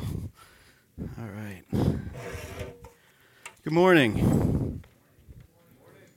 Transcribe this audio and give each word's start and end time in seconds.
All 0.00 0.08
right. 1.18 1.62
Good 3.62 3.72
morning. 3.72 4.82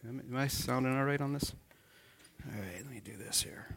Am 0.05 0.37
I 0.37 0.47
sounding 0.47 0.97
all 0.97 1.03
right 1.03 1.19
on 1.19 1.33
this? 1.33 1.53
All 2.45 2.57
right, 2.57 2.77
let 2.77 2.89
me 2.89 3.01
do 3.03 3.17
this 3.17 3.41
here. 3.41 3.67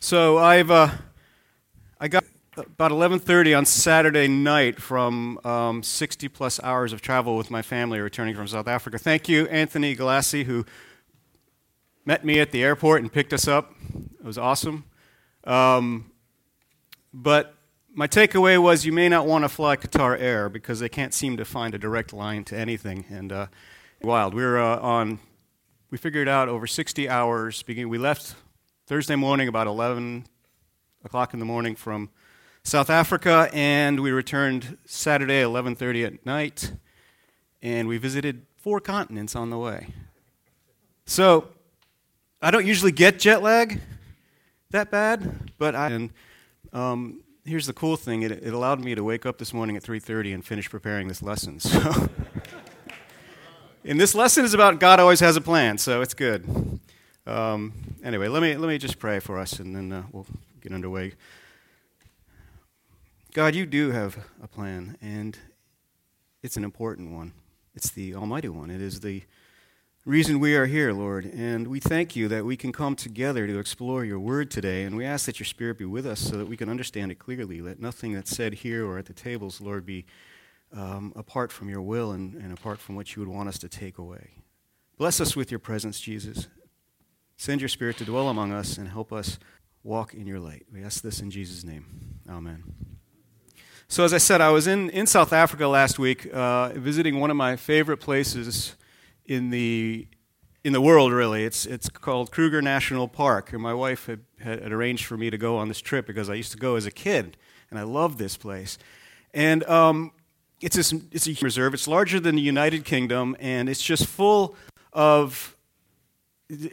So 0.00 0.38
I've 0.38 0.70
uh, 0.70 0.90
I 2.00 2.08
got 2.08 2.24
about 2.56 2.90
11:30 2.90 3.56
on 3.56 3.64
Saturday 3.64 4.26
night 4.26 4.80
from 4.80 5.38
um, 5.44 5.84
60 5.84 6.28
plus 6.28 6.60
hours 6.62 6.92
of 6.92 7.00
travel 7.00 7.36
with 7.36 7.52
my 7.52 7.62
family 7.62 8.00
returning 8.00 8.34
from 8.34 8.48
South 8.48 8.66
Africa. 8.66 8.98
Thank 8.98 9.28
you, 9.28 9.46
Anthony 9.46 9.94
Galassi, 9.94 10.44
who 10.44 10.66
met 12.04 12.24
me 12.24 12.40
at 12.40 12.50
the 12.50 12.64
airport 12.64 13.02
and 13.02 13.12
picked 13.12 13.32
us 13.32 13.46
up. 13.46 13.74
It 14.18 14.24
was 14.24 14.38
awesome. 14.38 14.84
Um, 15.44 16.10
but 17.12 17.54
my 17.98 18.06
takeaway 18.06 18.56
was 18.62 18.86
you 18.86 18.92
may 18.92 19.08
not 19.08 19.26
want 19.26 19.42
to 19.42 19.48
fly 19.48 19.74
Qatar 19.74 20.16
Air 20.20 20.48
because 20.48 20.78
they 20.78 20.88
can't 20.88 21.12
seem 21.12 21.36
to 21.36 21.44
find 21.44 21.74
a 21.74 21.78
direct 21.78 22.12
line 22.12 22.44
to 22.44 22.56
anything. 22.56 23.04
And 23.10 23.32
uh, 23.32 23.46
wild. 24.00 24.34
We 24.34 24.44
were 24.44 24.56
uh, 24.56 24.78
on, 24.78 25.18
we 25.90 25.98
figured 25.98 26.28
out 26.28 26.48
over 26.48 26.68
60 26.68 27.08
hours. 27.08 27.64
We 27.66 27.98
left 27.98 28.36
Thursday 28.86 29.16
morning 29.16 29.48
about 29.48 29.66
11 29.66 30.26
o'clock 31.04 31.32
in 31.32 31.40
the 31.40 31.44
morning 31.44 31.74
from 31.74 32.10
South 32.62 32.88
Africa, 32.88 33.50
and 33.52 33.98
we 33.98 34.12
returned 34.12 34.78
Saturday 34.84 35.42
11:30 35.42 36.06
at 36.06 36.24
night, 36.24 36.74
and 37.62 37.88
we 37.88 37.98
visited 37.98 38.46
four 38.58 38.78
continents 38.78 39.34
on 39.34 39.50
the 39.50 39.58
way. 39.58 39.88
So, 41.04 41.48
I 42.40 42.52
don't 42.52 42.66
usually 42.66 42.92
get 42.92 43.18
jet 43.18 43.42
lag 43.42 43.80
that 44.70 44.88
bad, 44.88 45.50
but 45.58 45.74
I. 45.74 45.88
And, 45.88 46.10
um, 46.72 47.22
here's 47.48 47.66
the 47.66 47.72
cool 47.72 47.96
thing. 47.96 48.22
It, 48.22 48.30
it, 48.30 48.52
allowed 48.52 48.84
me 48.84 48.94
to 48.94 49.02
wake 49.02 49.24
up 49.24 49.38
this 49.38 49.54
morning 49.54 49.76
at 49.76 49.82
3.30 49.82 50.34
and 50.34 50.44
finish 50.44 50.68
preparing 50.68 51.08
this 51.08 51.22
lesson. 51.22 51.58
So 51.68 52.08
and 53.84 53.98
this 53.98 54.14
lesson 54.14 54.44
is 54.44 54.52
about 54.52 54.80
god 54.80 55.00
always 55.00 55.20
has 55.20 55.36
a 55.36 55.40
plan 55.40 55.78
so 55.78 56.02
it's 56.02 56.12
good. 56.12 56.80
Um, 57.26 57.72
anyway 58.02 58.28
let 58.28 58.42
me, 58.42 58.56
let 58.56 58.68
me 58.68 58.76
just 58.76 58.98
pray 58.98 59.18
for 59.18 59.38
us 59.38 59.58
and 59.60 59.74
then 59.74 59.92
uh, 59.92 60.02
we'll 60.12 60.26
get 60.60 60.72
underway. 60.72 61.14
God 63.32 63.54
you 63.54 63.64
do 63.64 63.92
have 63.92 64.18
a 64.42 64.48
plan 64.48 64.98
and 65.00 65.38
it's 66.42 66.56
an 66.56 66.64
important 66.64 67.12
one. 67.12 67.32
It's 67.74 67.90
the 67.90 68.14
almighty 68.14 68.48
one. 68.48 68.70
It 68.70 68.82
is 68.82 69.00
the 69.00 69.22
reason 70.08 70.40
we 70.40 70.56
are 70.56 70.64
here, 70.64 70.94
Lord. 70.94 71.26
And 71.26 71.68
we 71.68 71.80
thank 71.80 72.16
you 72.16 72.28
that 72.28 72.46
we 72.46 72.56
can 72.56 72.72
come 72.72 72.96
together 72.96 73.46
to 73.46 73.58
explore 73.58 74.06
your 74.06 74.18
word 74.18 74.50
today. 74.50 74.84
And 74.84 74.96
we 74.96 75.04
ask 75.04 75.26
that 75.26 75.38
your 75.38 75.44
spirit 75.44 75.76
be 75.76 75.84
with 75.84 76.06
us 76.06 76.18
so 76.18 76.38
that 76.38 76.48
we 76.48 76.56
can 76.56 76.70
understand 76.70 77.12
it 77.12 77.18
clearly. 77.18 77.60
Let 77.60 77.78
nothing 77.78 78.14
that's 78.14 78.34
said 78.34 78.54
here 78.54 78.86
or 78.86 78.96
at 78.96 79.04
the 79.04 79.12
tables, 79.12 79.60
Lord, 79.60 79.84
be 79.84 80.06
um, 80.72 81.12
apart 81.14 81.52
from 81.52 81.68
your 81.68 81.82
will 81.82 82.12
and, 82.12 82.34
and 82.34 82.54
apart 82.54 82.78
from 82.78 82.96
what 82.96 83.14
you 83.14 83.20
would 83.20 83.28
want 83.28 83.50
us 83.50 83.58
to 83.58 83.68
take 83.68 83.98
away. 83.98 84.30
Bless 84.96 85.20
us 85.20 85.36
with 85.36 85.50
your 85.50 85.60
presence, 85.60 86.00
Jesus. 86.00 86.48
Send 87.36 87.60
your 87.60 87.68
spirit 87.68 87.98
to 87.98 88.06
dwell 88.06 88.30
among 88.30 88.50
us 88.50 88.78
and 88.78 88.88
help 88.88 89.12
us 89.12 89.38
walk 89.82 90.14
in 90.14 90.26
your 90.26 90.40
light. 90.40 90.64
We 90.72 90.82
ask 90.82 91.02
this 91.02 91.20
in 91.20 91.30
Jesus' 91.30 91.64
name. 91.64 91.84
Amen. 92.26 92.64
So, 93.88 94.04
as 94.04 94.14
I 94.14 94.18
said, 94.18 94.40
I 94.40 94.50
was 94.50 94.66
in, 94.66 94.88
in 94.90 95.06
South 95.06 95.34
Africa 95.34 95.66
last 95.66 95.98
week 95.98 96.28
uh, 96.32 96.70
visiting 96.70 97.20
one 97.20 97.30
of 97.30 97.36
my 97.36 97.56
favorite 97.56 97.98
places 97.98 98.74
in 99.28 99.50
the 99.50 100.08
in 100.64 100.72
the 100.72 100.80
world, 100.80 101.12
really. 101.12 101.44
It's, 101.44 101.66
it's 101.66 101.88
called 101.88 102.30
Kruger 102.30 102.60
National 102.60 103.08
Park. 103.08 103.52
And 103.52 103.62
my 103.62 103.72
wife 103.72 104.06
had, 104.06 104.20
had, 104.40 104.72
arranged 104.72 105.06
for 105.06 105.16
me 105.16 105.30
to 105.30 105.38
go 105.38 105.56
on 105.56 105.68
this 105.68 105.80
trip 105.80 106.06
because 106.06 106.28
I 106.28 106.34
used 106.34 106.52
to 106.52 106.58
go 106.58 106.74
as 106.74 106.84
a 106.84 106.90
kid, 106.90 107.36
and 107.70 107.78
I 107.78 107.84
love 107.84 108.18
this 108.18 108.36
place. 108.36 108.76
And 109.32 109.64
um, 109.64 110.12
it's, 110.60 110.76
this, 110.76 110.92
it's 111.12 111.28
a 111.28 111.34
reserve. 111.44 111.74
It's 111.74 111.86
larger 111.86 112.18
than 112.18 112.34
the 112.34 112.42
United 112.42 112.84
Kingdom, 112.84 113.36
and 113.38 113.68
it's 113.68 113.82
just 113.82 114.06
full 114.06 114.56
of 114.92 115.56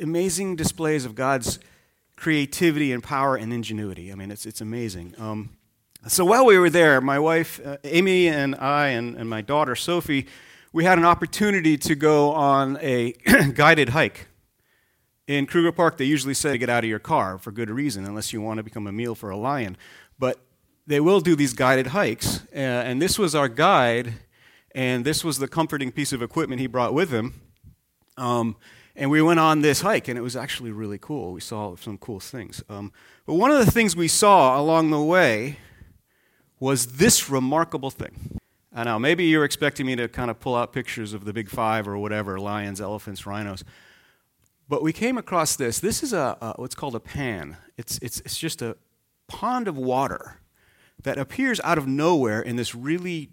amazing 0.02 0.56
displays 0.56 1.06
of 1.06 1.16
God's 1.16 1.60
creativity 2.16 2.92
and 2.92 3.04
power 3.04 3.36
and 3.36 3.54
ingenuity. 3.54 4.12
I 4.12 4.16
mean, 4.16 4.32
it's, 4.32 4.46
it's 4.46 4.62
amazing. 4.62 5.14
Um, 5.18 5.58
so 6.08 6.26
while 6.26 6.46
we 6.46 6.58
were 6.58 6.70
there, 6.70 7.02
my 7.02 7.20
wife, 7.20 7.60
uh, 7.66 7.78
Amy, 7.84 8.28
and 8.28 8.56
I, 8.56 8.88
and, 8.90 9.16
and 9.16 9.30
my 9.30 9.42
daughter, 9.42 9.76
Sophie, 9.76 10.28
we 10.76 10.84
had 10.84 10.98
an 10.98 11.06
opportunity 11.06 11.78
to 11.78 11.96
go 11.96 12.34
on 12.34 12.78
a 12.82 13.14
guided 13.54 13.90
hike. 13.90 14.28
In 15.26 15.46
Kruger 15.46 15.72
Park, 15.72 15.96
they 15.96 16.04
usually 16.04 16.34
say 16.34 16.58
get 16.58 16.70
out 16.70 16.84
of 16.84 16.90
your 16.90 17.00
car 17.00 17.38
for 17.38 17.54
good 17.54 17.70
reason, 17.70 18.04
unless 18.04 18.34
you 18.34 18.42
want 18.42 18.58
to 18.58 18.64
become 18.64 18.86
a 18.86 18.92
meal 18.92 19.16
for 19.16 19.30
a 19.30 19.38
lion. 19.38 19.78
But 20.20 20.38
they 20.86 21.00
will 21.00 21.22
do 21.22 21.34
these 21.34 21.54
guided 21.54 21.88
hikes. 21.88 22.42
Uh, 22.54 22.58
and 22.60 23.02
this 23.02 23.18
was 23.18 23.34
our 23.34 23.48
guide, 23.48 24.16
and 24.74 25.06
this 25.06 25.24
was 25.24 25.38
the 25.38 25.48
comforting 25.48 25.94
piece 25.94 26.12
of 26.12 26.22
equipment 26.22 26.60
he 26.60 26.68
brought 26.68 26.94
with 26.94 27.10
him. 27.10 27.40
Um, 28.18 28.58
and 28.98 29.10
we 29.10 29.22
went 29.22 29.40
on 29.40 29.62
this 29.62 29.80
hike, 29.80 30.10
and 30.10 30.20
it 30.20 30.24
was 30.24 30.36
actually 30.36 30.74
really 30.74 30.98
cool. 30.98 31.32
We 31.32 31.40
saw 31.40 31.78
some 31.78 31.98
cool 31.98 32.20
things. 32.20 32.62
Um, 32.68 32.92
but 33.26 33.36
one 33.36 33.50
of 33.50 33.66
the 33.66 33.72
things 33.72 33.96
we 33.96 34.10
saw 34.10 34.60
along 34.60 34.92
the 34.92 35.02
way 35.02 35.58
was 36.60 36.98
this 36.98 37.30
remarkable 37.30 37.92
thing. 37.92 38.42
I 38.78 38.84
know, 38.84 39.00
maybe 39.00 39.24
you're 39.24 39.46
expecting 39.46 39.86
me 39.86 39.96
to 39.96 40.10
kind 40.10 40.30
of 40.30 40.42
pull 40.42 40.54
out 40.54 40.74
pictures 40.74 41.14
of 41.14 41.24
the 41.24 41.32
big 41.32 41.50
five 41.50 41.88
or 41.88 41.98
whatever 41.98 42.38
lions, 42.38 42.82
elephants, 42.82 43.26
rhinos. 43.26 43.64
But 44.68 44.84
we 44.84 44.92
came 44.92 45.18
across 45.18 45.56
this. 45.56 45.80
This 45.80 46.04
is 46.04 46.12
a, 46.12 46.38
a 46.42 46.54
what's 46.58 46.76
called 46.76 46.94
a 46.94 47.00
pan. 47.00 47.56
It's, 47.78 47.98
it's, 48.00 48.20
it's 48.22 48.38
just 48.38 48.62
a 48.62 48.76
pond 49.28 49.70
of 49.70 49.78
water 49.78 50.42
that 51.04 51.18
appears 51.18 51.62
out 51.64 51.78
of 51.78 51.88
nowhere 51.88 52.42
in 52.42 52.58
this 52.58 52.76
really 52.76 53.30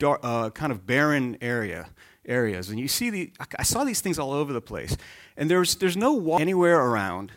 dark, 0.00 0.18
uh, 0.24 0.50
kind 0.50 0.72
of 0.72 0.86
barren 0.86 1.38
area 1.40 1.90
areas. 2.26 2.68
And 2.68 2.80
you 2.80 2.88
see 2.88 3.10
the, 3.10 3.32
I 3.58 3.62
saw 3.62 3.84
these 3.84 4.00
things 4.00 4.18
all 4.18 4.32
over 4.32 4.52
the 4.52 4.60
place. 4.60 4.96
And 5.36 5.48
there's, 5.48 5.76
there's 5.76 5.96
no 5.96 6.14
water 6.14 6.42
anywhere 6.42 6.80
around. 6.80 7.30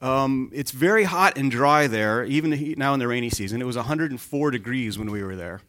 Um, 0.00 0.48
it's 0.52 0.70
very 0.70 1.04
hot 1.04 1.36
and 1.36 1.50
dry 1.50 1.88
there, 1.88 2.24
even 2.24 2.74
now 2.78 2.94
in 2.94 3.00
the 3.00 3.08
rainy 3.08 3.30
season. 3.30 3.60
It 3.60 3.64
was 3.64 3.76
104 3.76 4.50
degrees 4.52 4.96
when 4.96 5.10
we 5.10 5.24
were 5.24 5.34
there 5.34 5.60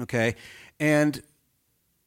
okay? 0.00 0.36
And 0.80 1.22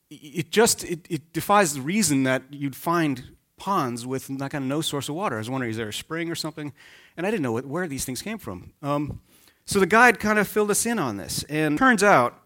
it 0.10 0.52
just 0.52 0.84
it, 0.84 1.06
it 1.10 1.34
defies 1.34 1.74
the 1.74 1.82
reason 1.82 2.24
that 2.24 2.44
you'd 2.52 2.76
find 2.76 3.36
ponds 3.58 4.06
with 4.06 4.28
that 4.28 4.52
kind 4.52 4.64
of 4.64 4.70
no 4.70 4.82
source 4.82 5.10
of 5.10 5.16
water. 5.16 5.36
I 5.36 5.40
was 5.40 5.50
wondering, 5.50 5.72
is 5.72 5.78
there 5.78 5.90
a 5.90 5.94
spring 5.94 6.30
or 6.30 6.36
something? 6.36 6.74
And 7.18 7.26
I 7.26 7.32
didn't 7.32 7.44
know 7.44 7.54
what, 7.54 7.66
where 7.66 7.88
these 7.88 8.06
things 8.06 8.22
came 8.22 8.38
from. 8.38 8.74
Um, 8.82 9.22
so 9.66 9.80
the 9.80 9.86
guide 9.86 10.20
kind 10.20 10.38
of 10.38 10.48
filled 10.48 10.72
us 10.72 10.86
in 10.86 11.00
on 11.00 11.18
this. 11.18 11.44
And 11.44 11.78
turns 11.78 12.04
out 12.04 12.40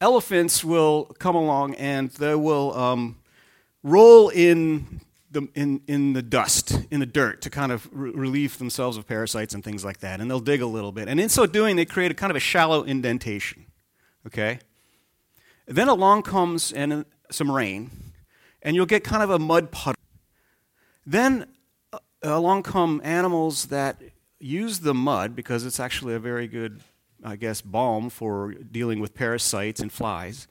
elephants 0.00 0.64
will 0.64 1.04
come 1.18 1.34
along 1.34 1.74
and 1.74 2.10
they 2.10 2.34
will 2.34 2.74
um, 2.74 3.16
roll 3.82 4.28
in 4.28 5.00
the, 5.30 5.48
in, 5.54 5.82
in 5.86 6.12
the 6.12 6.22
dust, 6.22 6.78
in 6.90 7.00
the 7.00 7.06
dirt, 7.06 7.42
to 7.42 7.50
kind 7.50 7.72
of 7.72 7.88
re- 7.92 8.10
relieve 8.10 8.58
themselves 8.58 8.96
of 8.96 9.06
parasites 9.06 9.54
and 9.54 9.64
things 9.64 9.84
like 9.84 9.98
that. 9.98 10.20
And 10.20 10.30
they'll 10.30 10.40
dig 10.40 10.62
a 10.62 10.66
little 10.66 10.92
bit. 10.92 11.08
And 11.08 11.18
in 11.18 11.28
so 11.28 11.46
doing, 11.46 11.76
they 11.76 11.84
create 11.84 12.10
a 12.10 12.14
kind 12.14 12.30
of 12.30 12.36
a 12.36 12.40
shallow 12.40 12.82
indentation. 12.82 13.66
Okay? 14.28 14.58
Then 15.66 15.88
along 15.88 16.22
comes 16.22 16.70
and 16.70 17.06
some 17.30 17.50
rain, 17.50 17.90
and 18.62 18.76
you'll 18.76 18.86
get 18.86 19.02
kind 19.02 19.22
of 19.22 19.30
a 19.30 19.38
mud 19.38 19.70
puddle. 19.70 20.00
Then 21.06 21.46
uh, 21.94 21.98
along 22.22 22.64
come 22.64 23.00
animals 23.02 23.66
that 23.66 24.02
use 24.38 24.80
the 24.80 24.92
mud 24.92 25.34
because 25.34 25.64
it's 25.64 25.80
actually 25.80 26.14
a 26.14 26.18
very 26.18 26.46
good, 26.46 26.82
I 27.24 27.36
guess, 27.36 27.62
balm 27.62 28.10
for 28.10 28.52
dealing 28.52 29.00
with 29.00 29.14
parasites 29.14 29.80
and 29.80 29.90
flies. 29.90 30.46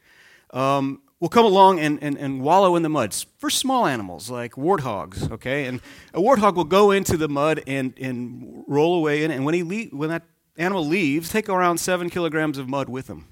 Um, 0.49 1.01
will 1.19 1.29
come 1.29 1.45
along 1.45 1.79
and, 1.79 2.01
and, 2.01 2.17
and 2.17 2.41
wallow 2.41 2.75
in 2.75 2.81
the 2.81 2.89
mud 2.89 3.13
for 3.37 3.51
small 3.51 3.85
animals 3.85 4.31
like 4.31 4.53
warthogs, 4.53 5.31
okay? 5.31 5.65
And 5.65 5.81
a 6.15 6.19
warthog 6.19 6.55
will 6.55 6.63
go 6.63 6.89
into 6.89 7.15
the 7.15 7.29
mud 7.29 7.61
and, 7.67 7.93
and 7.99 8.63
roll 8.67 8.97
away 8.97 9.23
in 9.23 9.29
it, 9.29 9.35
and 9.35 9.45
when, 9.45 9.53
he 9.53 9.61
le- 9.61 9.95
when 9.95 10.09
that 10.09 10.23
animal 10.57 10.85
leaves, 10.85 11.29
take 11.29 11.47
around 11.47 11.77
seven 11.77 12.09
kilograms 12.09 12.57
of 12.57 12.67
mud 12.67 12.89
with 12.89 13.07
him 13.07 13.25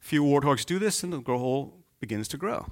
few 0.00 0.24
warthogs 0.24 0.64
do 0.64 0.78
this, 0.78 1.02
and 1.02 1.12
the 1.12 1.20
hole 1.20 1.78
begins 2.00 2.26
to 2.28 2.36
grow. 2.36 2.66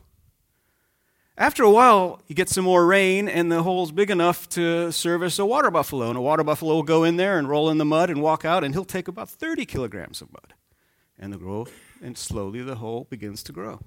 After 1.36 1.62
a 1.62 1.70
while, 1.70 2.20
you 2.26 2.34
get 2.34 2.48
some 2.48 2.64
more 2.64 2.84
rain, 2.84 3.28
and 3.28 3.52
the 3.52 3.62
hole's 3.62 3.92
big 3.92 4.10
enough 4.10 4.48
to 4.50 4.90
service 4.90 5.38
a 5.38 5.46
water 5.46 5.70
buffalo. 5.70 6.08
And 6.08 6.18
a 6.18 6.20
water 6.20 6.42
buffalo 6.42 6.74
will 6.74 6.82
go 6.82 7.04
in 7.04 7.16
there 7.16 7.38
and 7.38 7.48
roll 7.48 7.70
in 7.70 7.78
the 7.78 7.84
mud 7.84 8.10
and 8.10 8.20
walk 8.20 8.44
out, 8.44 8.64
and 8.64 8.74
he'll 8.74 8.84
take 8.84 9.06
about 9.06 9.30
30 9.30 9.64
kilograms 9.64 10.20
of 10.20 10.32
mud. 10.32 10.54
And 11.16 11.32
the 11.32 11.38
grow, 11.38 11.68
and 12.02 12.18
slowly 12.18 12.62
the 12.62 12.76
hole 12.76 13.06
begins 13.08 13.44
to 13.44 13.52
grow. 13.52 13.80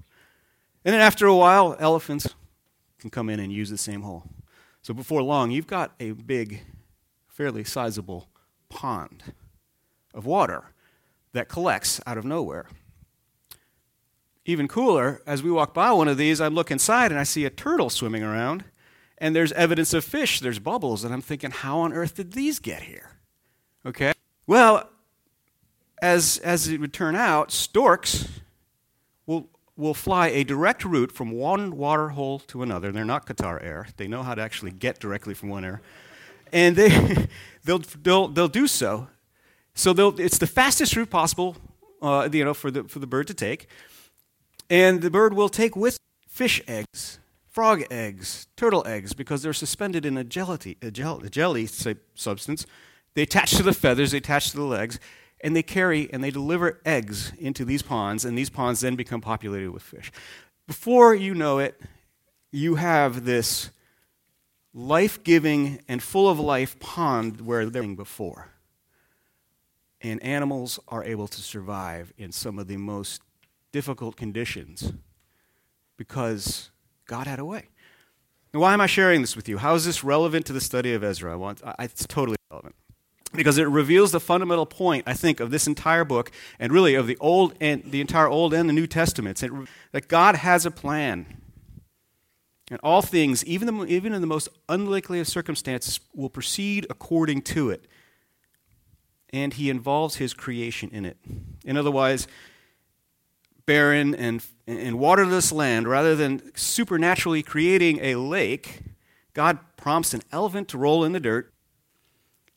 And 0.84 0.94
then 0.94 1.02
after 1.02 1.26
a 1.26 1.36
while, 1.36 1.76
elephants 1.78 2.26
can 2.98 3.10
come 3.10 3.28
in 3.28 3.38
and 3.38 3.52
use 3.52 3.68
the 3.68 3.76
same 3.76 4.00
hole. 4.00 4.24
So 4.80 4.94
before 4.94 5.22
long, 5.22 5.50
you've 5.50 5.66
got 5.66 5.92
a 6.00 6.12
big, 6.12 6.62
fairly 7.28 7.64
sizable 7.64 8.28
pond 8.70 9.34
of 10.14 10.24
water 10.24 10.70
that 11.34 11.48
collects 11.48 12.00
out 12.06 12.16
of 12.16 12.24
nowhere. 12.24 12.66
Even 14.44 14.66
cooler, 14.66 15.22
as 15.26 15.42
we 15.42 15.50
walk 15.50 15.72
by 15.72 15.92
one 15.92 16.08
of 16.08 16.16
these, 16.16 16.40
I 16.40 16.48
look 16.48 16.70
inside 16.70 17.12
and 17.12 17.20
I 17.20 17.22
see 17.22 17.44
a 17.44 17.50
turtle 17.50 17.90
swimming 17.90 18.24
around, 18.24 18.64
and 19.18 19.36
there's 19.36 19.52
evidence 19.52 19.94
of 19.94 20.04
fish, 20.04 20.40
there's 20.40 20.58
bubbles, 20.58 21.04
and 21.04 21.14
I'm 21.14 21.22
thinking, 21.22 21.52
how 21.52 21.78
on 21.80 21.92
earth 21.92 22.16
did 22.16 22.32
these 22.32 22.58
get 22.58 22.82
here? 22.82 23.10
Okay? 23.86 24.12
Well, 24.46 24.88
as, 26.00 26.38
as 26.38 26.66
it 26.66 26.80
would 26.80 26.92
turn 26.92 27.14
out, 27.14 27.52
storks 27.52 28.28
will, 29.26 29.48
will 29.76 29.94
fly 29.94 30.28
a 30.28 30.42
direct 30.42 30.84
route 30.84 31.12
from 31.12 31.30
one 31.30 31.76
water 31.76 32.08
hole 32.08 32.40
to 32.40 32.64
another. 32.64 32.90
They're 32.90 33.04
not 33.04 33.26
Qatar 33.26 33.62
Air. 33.62 33.86
They 33.96 34.08
know 34.08 34.24
how 34.24 34.34
to 34.34 34.42
actually 34.42 34.72
get 34.72 34.98
directly 34.98 35.34
from 35.34 35.50
one 35.50 35.64
air. 35.64 35.80
And 36.52 36.74
they, 36.74 37.28
they'll, 37.64 37.78
they'll, 38.02 38.26
they'll 38.26 38.48
do 38.48 38.66
so. 38.66 39.06
So 39.74 40.14
it's 40.18 40.38
the 40.38 40.48
fastest 40.48 40.96
route 40.96 41.10
possible 41.10 41.56
uh, 42.02 42.28
you 42.32 42.44
know, 42.44 42.52
for, 42.52 42.70
the, 42.70 42.84
for 42.84 42.98
the 42.98 43.06
bird 43.06 43.28
to 43.28 43.34
take. 43.34 43.68
And 44.72 45.02
the 45.02 45.10
bird 45.10 45.34
will 45.34 45.50
take 45.50 45.76
with 45.76 45.98
fish 46.26 46.62
eggs, 46.66 47.18
frog 47.46 47.84
eggs, 47.90 48.46
turtle 48.56 48.82
eggs, 48.86 49.12
because 49.12 49.42
they're 49.42 49.52
suspended 49.52 50.06
in 50.06 50.16
a, 50.16 50.24
jelly, 50.24 50.78
a, 50.80 50.90
gel, 50.90 51.22
a 51.22 51.28
jelly 51.28 51.66
substance. 51.66 52.64
They 53.12 53.20
attach 53.20 53.50
to 53.56 53.62
the 53.62 53.74
feathers, 53.74 54.12
they 54.12 54.16
attach 54.16 54.50
to 54.52 54.56
the 54.56 54.62
legs, 54.62 54.98
and 55.42 55.54
they 55.54 55.62
carry 55.62 56.10
and 56.10 56.24
they 56.24 56.30
deliver 56.30 56.80
eggs 56.86 57.34
into 57.38 57.66
these 57.66 57.82
ponds, 57.82 58.24
and 58.24 58.38
these 58.38 58.48
ponds 58.48 58.80
then 58.80 58.96
become 58.96 59.20
populated 59.20 59.72
with 59.72 59.82
fish. 59.82 60.10
Before 60.66 61.14
you 61.14 61.34
know 61.34 61.58
it, 61.58 61.78
you 62.50 62.76
have 62.76 63.26
this 63.26 63.70
life 64.72 65.22
giving 65.22 65.82
and 65.86 66.02
full 66.02 66.30
of 66.30 66.40
life 66.40 66.80
pond 66.80 67.42
where 67.42 67.66
they're 67.66 67.82
before. 67.82 68.48
And 70.00 70.22
animals 70.22 70.80
are 70.88 71.04
able 71.04 71.28
to 71.28 71.42
survive 71.42 72.14
in 72.16 72.32
some 72.32 72.58
of 72.58 72.68
the 72.68 72.78
most 72.78 73.20
difficult 73.72 74.16
conditions 74.16 74.92
because 75.96 76.70
God 77.06 77.26
had 77.26 77.38
a 77.38 77.44
way. 77.44 77.68
Now, 78.52 78.60
why 78.60 78.74
am 78.74 78.80
I 78.80 78.86
sharing 78.86 79.22
this 79.22 79.34
with 79.34 79.48
you? 79.48 79.58
How 79.58 79.74
is 79.74 79.84
this 79.84 80.04
relevant 80.04 80.46
to 80.46 80.52
the 80.52 80.60
study 80.60 80.92
of 80.92 81.02
Ezra? 81.02 81.32
I 81.32 81.36
want, 81.36 81.62
I, 81.64 81.74
it's 81.84 82.06
totally 82.06 82.36
relevant 82.50 82.74
because 83.32 83.56
it 83.56 83.66
reveals 83.66 84.12
the 84.12 84.20
fundamental 84.20 84.66
point, 84.66 85.04
I 85.06 85.14
think, 85.14 85.40
of 85.40 85.50
this 85.50 85.66
entire 85.66 86.04
book 86.04 86.30
and 86.58 86.70
really 86.70 86.94
of 86.94 87.06
the 87.06 87.16
Old 87.18 87.54
and 87.60 87.82
the 87.84 88.00
entire 88.00 88.28
Old 88.28 88.52
and 88.52 88.68
the 88.68 88.74
New 88.74 88.86
Testaments. 88.86 89.42
It, 89.42 89.50
that 89.92 90.08
God 90.08 90.36
has 90.36 90.66
a 90.66 90.70
plan. 90.70 91.38
And 92.70 92.80
all 92.82 93.02
things, 93.02 93.44
even, 93.44 93.66
the, 93.66 93.84
even 93.86 94.12
in 94.12 94.20
the 94.20 94.26
most 94.26 94.48
unlikely 94.68 95.18
of 95.20 95.28
circumstances, 95.28 96.00
will 96.14 96.30
proceed 96.30 96.86
according 96.88 97.42
to 97.42 97.70
it. 97.70 97.86
And 99.30 99.54
he 99.54 99.70
involves 99.70 100.16
his 100.16 100.34
creation 100.34 100.90
in 100.92 101.04
it. 101.04 101.16
In 101.64 101.76
other 101.76 101.90
words, 101.90 102.28
barren 103.66 104.14
and, 104.14 104.44
and 104.66 104.98
waterless 104.98 105.52
land, 105.52 105.88
rather 105.88 106.14
than 106.14 106.54
supernaturally 106.56 107.42
creating 107.42 107.98
a 108.00 108.16
lake, 108.16 108.80
God 109.32 109.58
prompts 109.76 110.14
an 110.14 110.22
elephant 110.30 110.68
to 110.68 110.78
roll 110.78 111.04
in 111.04 111.12
the 111.12 111.20
dirt 111.20 111.52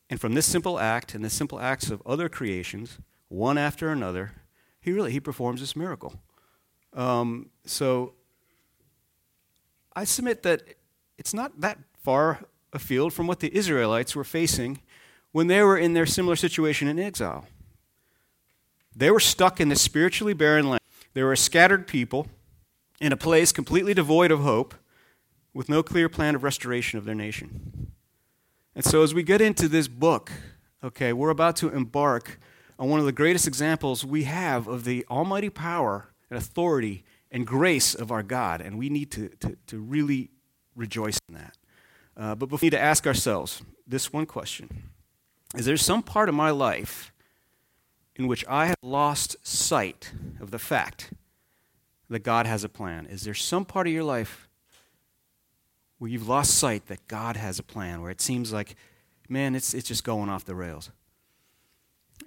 and 0.09 0.21
from 0.21 0.33
this 0.33 0.45
simple 0.45 0.79
act 0.79 1.15
and 1.15 1.25
the 1.25 1.29
simple 1.29 1.59
acts 1.59 1.89
of 1.89 2.01
other 2.05 2.29
creations, 2.29 2.99
one 3.27 3.57
after 3.57 3.89
another, 3.89 4.33
he 4.79 4.91
really 4.91 5.11
he 5.11 5.19
performs 5.19 5.61
this 5.61 5.75
miracle. 5.75 6.13
Um, 6.93 7.49
so 7.65 8.13
I 9.95 10.03
submit 10.03 10.43
that 10.43 10.61
it's 11.17 11.33
not 11.33 11.59
that 11.61 11.79
far 12.03 12.41
afield 12.71 13.13
from 13.13 13.25
what 13.25 13.39
the 13.39 13.55
Israelites 13.55 14.15
were 14.15 14.23
facing 14.23 14.79
when 15.31 15.47
they 15.47 15.61
were 15.63 15.77
in 15.77 15.93
their 15.93 16.05
similar 16.05 16.35
situation 16.35 16.87
in 16.87 16.99
exile. 16.99 17.47
They 18.95 19.11
were 19.11 19.19
stuck 19.19 19.59
in 19.59 19.69
this 19.69 19.81
spiritually 19.81 20.33
barren 20.33 20.69
land. 20.69 20.81
They 21.15 21.23
were 21.23 21.31
a 21.31 21.37
scattered 21.37 21.87
people 21.87 22.27
in 22.99 23.13
a 23.13 23.17
place 23.17 23.51
completely 23.53 23.93
devoid 23.93 24.31
of 24.31 24.41
hope, 24.41 24.75
with 25.53 25.69
no 25.69 25.81
clear 25.81 26.09
plan 26.09 26.35
of 26.35 26.43
restoration 26.43 26.99
of 26.99 27.05
their 27.05 27.15
nation. 27.15 27.91
And 28.75 28.83
so, 28.83 29.01
as 29.01 29.13
we 29.13 29.23
get 29.23 29.39
into 29.39 29.69
this 29.69 29.87
book, 29.87 30.29
okay, 30.83 31.13
we're 31.13 31.29
about 31.29 31.55
to 31.57 31.69
embark 31.69 32.37
on 32.77 32.89
one 32.89 32.99
of 32.99 33.05
the 33.05 33.13
greatest 33.13 33.47
examples 33.47 34.05
we 34.05 34.25
have 34.25 34.67
of 34.67 34.83
the 34.83 35.05
almighty 35.09 35.49
power 35.49 36.09
and 36.29 36.37
authority 36.37 37.05
and 37.31 37.47
grace 37.47 37.95
of 37.95 38.11
our 38.11 38.21
God, 38.21 38.59
and 38.59 38.77
we 38.77 38.89
need 38.89 39.09
to, 39.11 39.29
to, 39.39 39.57
to 39.67 39.79
really 39.79 40.31
rejoice 40.75 41.17
in 41.29 41.35
that. 41.35 41.57
Uh, 42.17 42.35
but 42.35 42.51
we 42.51 42.57
need 42.61 42.71
to 42.71 42.79
ask 42.79 43.07
ourselves 43.07 43.61
this 43.87 44.11
one 44.11 44.25
question 44.25 44.83
Is 45.55 45.65
there 45.65 45.77
some 45.77 46.03
part 46.03 46.27
of 46.27 46.35
my 46.35 46.49
life 46.49 47.13
in 48.15 48.27
which 48.27 48.45
I 48.47 48.67
have 48.67 48.77
lost 48.81 49.35
sight 49.45 50.11
of 50.39 50.51
the 50.51 50.59
fact 50.59 51.11
that 52.09 52.23
God 52.23 52.45
has 52.45 52.63
a 52.63 52.69
plan? 52.69 53.05
Is 53.05 53.23
there 53.23 53.33
some 53.33 53.65
part 53.65 53.87
of 53.87 53.93
your 53.93 54.03
life 54.03 54.47
where 55.97 56.09
you've 56.11 56.27
lost 56.27 56.55
sight 56.55 56.87
that 56.87 57.07
God 57.07 57.37
has 57.37 57.59
a 57.59 57.63
plan, 57.63 58.01
where 58.01 58.11
it 58.11 58.21
seems 58.21 58.51
like, 58.51 58.75
man, 59.29 59.55
it's, 59.55 59.73
it's 59.73 59.87
just 59.87 60.03
going 60.03 60.29
off 60.29 60.45
the 60.45 60.55
rails. 60.55 60.91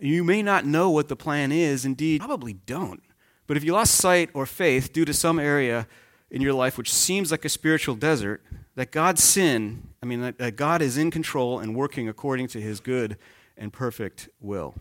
You 0.00 0.24
may 0.24 0.42
not 0.42 0.64
know 0.64 0.90
what 0.90 1.08
the 1.08 1.16
plan 1.16 1.52
is, 1.52 1.84
indeed, 1.84 2.20
probably 2.20 2.54
don't. 2.54 3.02
But 3.46 3.56
if 3.56 3.64
you 3.64 3.72
lost 3.72 3.94
sight 3.94 4.30
or 4.34 4.46
faith 4.46 4.92
due 4.92 5.04
to 5.04 5.14
some 5.14 5.38
area 5.38 5.86
in 6.30 6.42
your 6.42 6.52
life 6.52 6.76
which 6.76 6.92
seems 6.92 7.30
like 7.30 7.44
a 7.44 7.48
spiritual 7.48 7.94
desert, 7.94 8.42
that 8.74 8.92
God's 8.92 9.24
sin, 9.24 9.88
I 10.02 10.06
mean, 10.06 10.20
that, 10.20 10.38
that 10.38 10.56
God 10.56 10.82
is 10.82 10.98
in 10.98 11.10
control 11.10 11.58
and 11.58 11.74
working 11.74 12.08
according 12.08 12.48
to 12.48 12.60
his 12.60 12.80
good 12.80 13.16
and 13.56 13.72
perfect 13.72 14.28
will. 14.40 14.74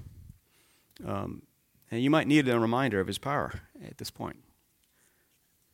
Um, 1.05 1.43
and 1.91 2.01
you 2.01 2.09
might 2.09 2.27
need 2.27 2.47
a 2.47 2.59
reminder 2.59 2.99
of 2.99 3.07
his 3.07 3.17
power 3.17 3.61
at 3.83 3.97
this 3.97 4.11
point 4.11 4.37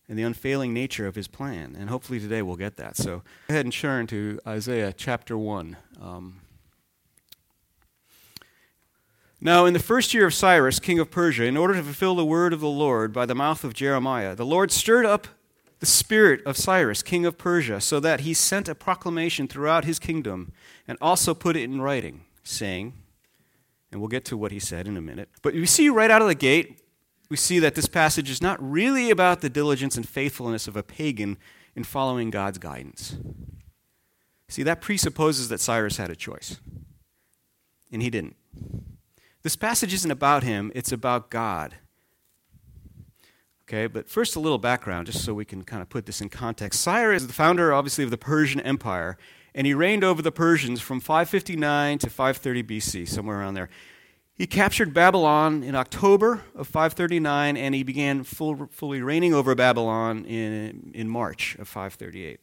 and 0.08 0.18
the 0.20 0.24
unfailing 0.24 0.74
nature 0.74 1.08
of 1.08 1.16
his 1.16 1.28
plan. 1.28 1.75
And 1.78 1.90
hopefully 1.90 2.20
today 2.20 2.42
we'll 2.42 2.56
get 2.56 2.78
that. 2.78 2.98
So 2.98 3.24
go 3.48 3.54
ahead 3.54 3.66
and 3.66 3.74
turn 3.74 4.08
to 4.08 4.40
Isaiah 4.46 4.94
chapter 4.94 5.38
1. 5.38 5.78
Um, 6.02 6.42
now, 9.40 9.66
in 9.66 9.74
the 9.74 9.80
first 9.80 10.14
year 10.14 10.28
of 10.28 10.34
Cyrus, 10.34 10.80
king 10.80 11.00
of 11.00 11.12
Persia, 11.12 11.44
in 11.44 11.58
order 11.58 11.74
to 11.74 11.84
fulfill 11.84 12.16
the 12.16 12.25
word 12.25 12.54
of 12.54 12.62
the 12.62 12.70
Lord 12.70 13.12
by 13.12 13.25
the 13.25 13.36
mouth 13.36 13.66
of 13.66 13.74
Jeremiah, 13.74 14.36
the 14.36 14.46
Lord 14.46 14.72
stirred 14.72 15.06
up 15.06 15.28
the 15.80 15.86
spirit 15.86 16.42
of 16.46 16.56
Cyrus, 16.56 17.04
king 17.04 17.25
of 17.25 17.38
Persia, 17.38 17.81
so 17.81 18.00
that 18.00 18.22
he 18.22 18.34
sent 18.34 18.70
a 18.70 18.75
proclamation 18.75 19.50
throughout 19.50 19.84
his 19.84 20.00
kingdom 20.00 20.54
and 20.88 20.98
also 21.02 21.34
put 21.34 21.58
it 21.58 21.64
in 21.64 21.81
writing, 21.81 22.22
saying, 22.42 22.94
and 23.94 24.01
we'll 24.01 24.10
get 24.10 24.25
to 24.25 24.36
what 24.36 24.51
he 24.51 24.60
said 24.60 24.90
in 24.90 24.98
a 24.98 25.01
minute. 25.01 25.30
But 25.42 25.54
you 25.54 25.66
see 25.66 25.88
right 25.88 26.12
out 26.12 26.22
of 26.22 26.28
the 26.28 26.36
gate 26.36 26.81
we 27.34 27.38
see 27.38 27.57
that 27.57 27.74
this 27.74 27.88
passage 27.88 28.30
is 28.30 28.44
not 28.44 28.62
really 28.62 29.10
about 29.10 29.42
the 29.42 29.50
diligence 29.50 29.95
and 29.95 30.07
faithfulness 30.07 30.68
of 30.68 30.75
a 30.75 30.84
pagan 30.84 31.38
in 31.75 31.84
following 31.84 32.30
God's 32.30 32.60
guidance. 32.60 33.18
See, 34.48 34.62
that 34.62 34.81
presupposes 34.81 35.50
that 35.50 35.60
Cyrus 35.60 35.98
had 35.98 36.12
a 36.12 36.16
choice, 36.16 36.60
and 37.92 38.04
he 38.04 38.12
didn't. 38.12 38.36
This 39.42 39.56
passage 39.56 39.96
isn't 39.96 40.12
about 40.12 40.44
him, 40.44 40.72
it's 40.75 40.92
about 40.92 41.31
God. 41.31 41.74
Okay, 43.63 43.88
but 43.88 44.08
first 44.08 44.36
a 44.36 44.39
little 44.39 44.60
background, 44.60 45.08
just 45.08 45.25
so 45.25 45.34
we 45.34 45.44
can 45.44 45.63
kind 45.63 45.82
of 45.82 45.89
put 45.89 46.06
this 46.06 46.22
in 46.22 46.29
context. 46.29 46.82
Cyrus 46.82 47.24
is 47.24 47.27
the 47.27 47.34
founder, 47.34 47.74
obviously, 47.74 48.03
of 48.03 48.12
the 48.12 48.18
Persian 48.18 48.60
Empire, 48.60 49.18
and 49.55 49.67
he 49.67 49.74
reigned 49.74 50.03
over 50.03 50.22
the 50.22 50.31
Persians 50.31 50.81
from 50.81 51.00
559 51.00 52.00
to 52.00 52.10
530 52.10 52.63
BC, 52.63 53.07
somewhere 53.07 53.39
around 53.39 53.53
there. 53.53 53.69
He 54.36 54.48
captured 54.48 54.93
Babylon 54.93 55.62
in 55.62 55.75
October 55.75 56.41
of 56.55 56.67
539, 56.67 57.55
and 57.55 57.75
he 57.75 57.83
began 57.83 58.24
full, 58.24 58.67
fully 58.72 59.01
reigning 59.01 59.33
over 59.33 59.53
Babylon 59.53 60.25
in, 60.25 60.91
in 60.95 61.07
March 61.07 61.55
of 61.60 61.67
538. 61.67 62.39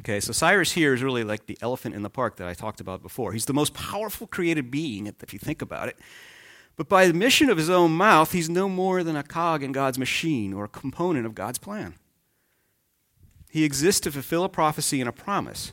Okay, 0.00 0.20
so 0.20 0.32
Cyrus 0.32 0.72
here 0.72 0.94
is 0.94 1.02
really 1.02 1.24
like 1.24 1.46
the 1.46 1.58
elephant 1.60 1.94
in 1.94 2.02
the 2.02 2.10
park 2.10 2.36
that 2.36 2.48
I 2.48 2.54
talked 2.54 2.80
about 2.80 3.02
before. 3.02 3.32
He's 3.32 3.46
the 3.46 3.54
most 3.54 3.74
powerful 3.74 4.26
created 4.26 4.70
being, 4.70 5.06
if 5.06 5.32
you 5.32 5.38
think 5.38 5.62
about 5.62 5.88
it. 5.88 5.98
But 6.76 6.88
by 6.88 7.08
the 7.08 7.14
mission 7.14 7.50
of 7.50 7.56
his 7.56 7.68
own 7.68 7.92
mouth, 7.92 8.32
he's 8.32 8.48
no 8.48 8.68
more 8.68 9.02
than 9.02 9.16
a 9.16 9.24
cog 9.24 9.64
in 9.64 9.72
God's 9.72 9.98
machine 9.98 10.52
or 10.52 10.64
a 10.64 10.68
component 10.68 11.26
of 11.26 11.34
God's 11.34 11.58
plan. 11.58 11.94
He 13.50 13.64
exists 13.64 14.00
to 14.02 14.12
fulfill 14.12 14.44
a 14.44 14.48
prophecy 14.48 15.00
and 15.00 15.08
a 15.08 15.12
promise. 15.12 15.72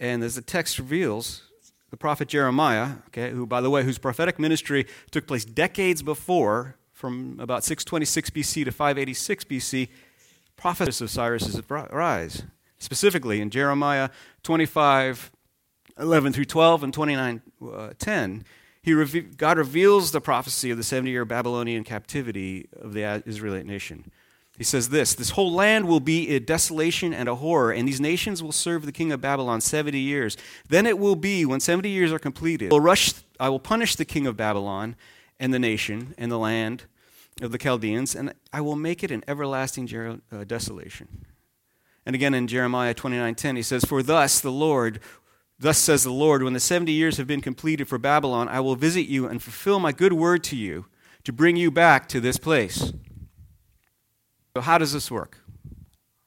And 0.00 0.22
as 0.22 0.34
the 0.34 0.42
text 0.42 0.78
reveals, 0.78 1.42
the 1.90 1.96
prophet 1.96 2.28
Jeremiah, 2.28 2.96
okay, 3.08 3.30
who, 3.30 3.46
by 3.46 3.60
the 3.60 3.70
way, 3.70 3.84
whose 3.84 3.98
prophetic 3.98 4.38
ministry 4.38 4.86
took 5.10 5.26
place 5.26 5.44
decades 5.44 6.02
before, 6.02 6.76
from 6.92 7.38
about 7.38 7.64
626 7.64 8.30
BC 8.30 8.64
to 8.64 8.72
586 8.72 9.44
BC, 9.44 9.88
prophets 10.56 11.00
of 11.00 11.10
Cyrus's 11.10 11.60
rise. 11.68 12.44
Specifically, 12.78 13.40
in 13.40 13.50
Jeremiah 13.50 14.08
25, 14.42 15.30
11 15.98 16.32
through 16.32 16.44
12, 16.46 16.82
and 16.82 16.94
29, 16.94 17.42
uh, 17.72 17.90
10, 17.98 18.44
he 18.82 18.94
reve- 18.94 19.36
God 19.36 19.58
reveals 19.58 20.10
the 20.10 20.20
prophecy 20.20 20.70
of 20.70 20.78
the 20.78 20.82
70 20.82 21.10
year 21.10 21.24
Babylonian 21.24 21.84
captivity 21.84 22.68
of 22.80 22.92
the 22.94 23.22
Israelite 23.26 23.66
nation. 23.66 24.10
He 24.62 24.64
says 24.64 24.90
this 24.90 25.14
This 25.14 25.30
whole 25.30 25.52
land 25.52 25.88
will 25.88 25.98
be 25.98 26.28
a 26.36 26.38
desolation 26.38 27.12
and 27.12 27.28
a 27.28 27.34
horror, 27.34 27.72
and 27.72 27.88
these 27.88 28.00
nations 28.00 28.44
will 28.44 28.52
serve 28.52 28.86
the 28.86 28.92
king 28.92 29.10
of 29.10 29.20
Babylon 29.20 29.60
70 29.60 29.98
years. 29.98 30.36
Then 30.68 30.86
it 30.86 31.00
will 31.00 31.16
be, 31.16 31.44
when 31.44 31.58
70 31.58 31.88
years 31.88 32.12
are 32.12 32.20
completed, 32.20 32.70
I 32.70 32.74
will, 32.74 32.80
rush, 32.80 33.12
I 33.40 33.48
will 33.48 33.58
punish 33.58 33.96
the 33.96 34.04
king 34.04 34.24
of 34.24 34.36
Babylon 34.36 34.94
and 35.40 35.52
the 35.52 35.58
nation 35.58 36.14
and 36.16 36.30
the 36.30 36.38
land 36.38 36.84
of 37.40 37.50
the 37.50 37.58
Chaldeans, 37.58 38.14
and 38.14 38.34
I 38.52 38.60
will 38.60 38.76
make 38.76 39.02
it 39.02 39.10
an 39.10 39.24
everlasting 39.26 39.88
jer- 39.88 40.20
uh, 40.30 40.44
desolation. 40.44 41.26
And 42.06 42.14
again 42.14 42.32
in 42.32 42.46
Jeremiah 42.46 42.94
29:10 42.94 43.56
he 43.56 43.62
says, 43.62 43.84
"For 43.84 44.00
thus 44.00 44.38
the 44.38 44.52
Lord 44.52 45.00
Thus 45.58 45.78
says 45.78 46.02
the 46.02 46.12
Lord, 46.12 46.42
when 46.42 46.54
the 46.54 46.60
70 46.60 46.90
years 46.90 47.18
have 47.18 47.28
been 47.28 47.40
completed 47.40 47.86
for 47.86 47.96
Babylon, 47.96 48.48
I 48.48 48.58
will 48.58 48.74
visit 48.74 49.06
you 49.06 49.26
and 49.26 49.40
fulfill 49.40 49.78
my 49.78 49.92
good 49.92 50.12
word 50.12 50.42
to 50.44 50.56
you 50.56 50.86
to 51.22 51.32
bring 51.32 51.54
you 51.54 51.70
back 51.70 52.08
to 52.08 52.20
this 52.20 52.36
place. 52.36 52.92
So, 54.54 54.60
how 54.60 54.78
does 54.78 54.92
this 54.92 55.10
work? 55.10 55.38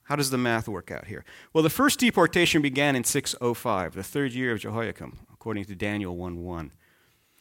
How 0.04 0.16
does 0.16 0.30
the 0.30 0.38
math 0.38 0.68
work 0.68 0.92
out 0.92 1.08
here? 1.08 1.24
Well, 1.54 1.64
the 1.64 1.70
first 1.70 2.00
deportation 2.00 2.62
began 2.62 2.96
in 2.96 3.04
605, 3.04 3.96
the 3.96 4.04
third 4.04 4.34
year 4.34 4.52
of 4.52 4.60
Jehoiakim, 4.60 5.20
according 5.34 5.66
to 5.66 5.76
Daniel 5.76 6.16
1 6.16 6.44
1. 6.44 6.72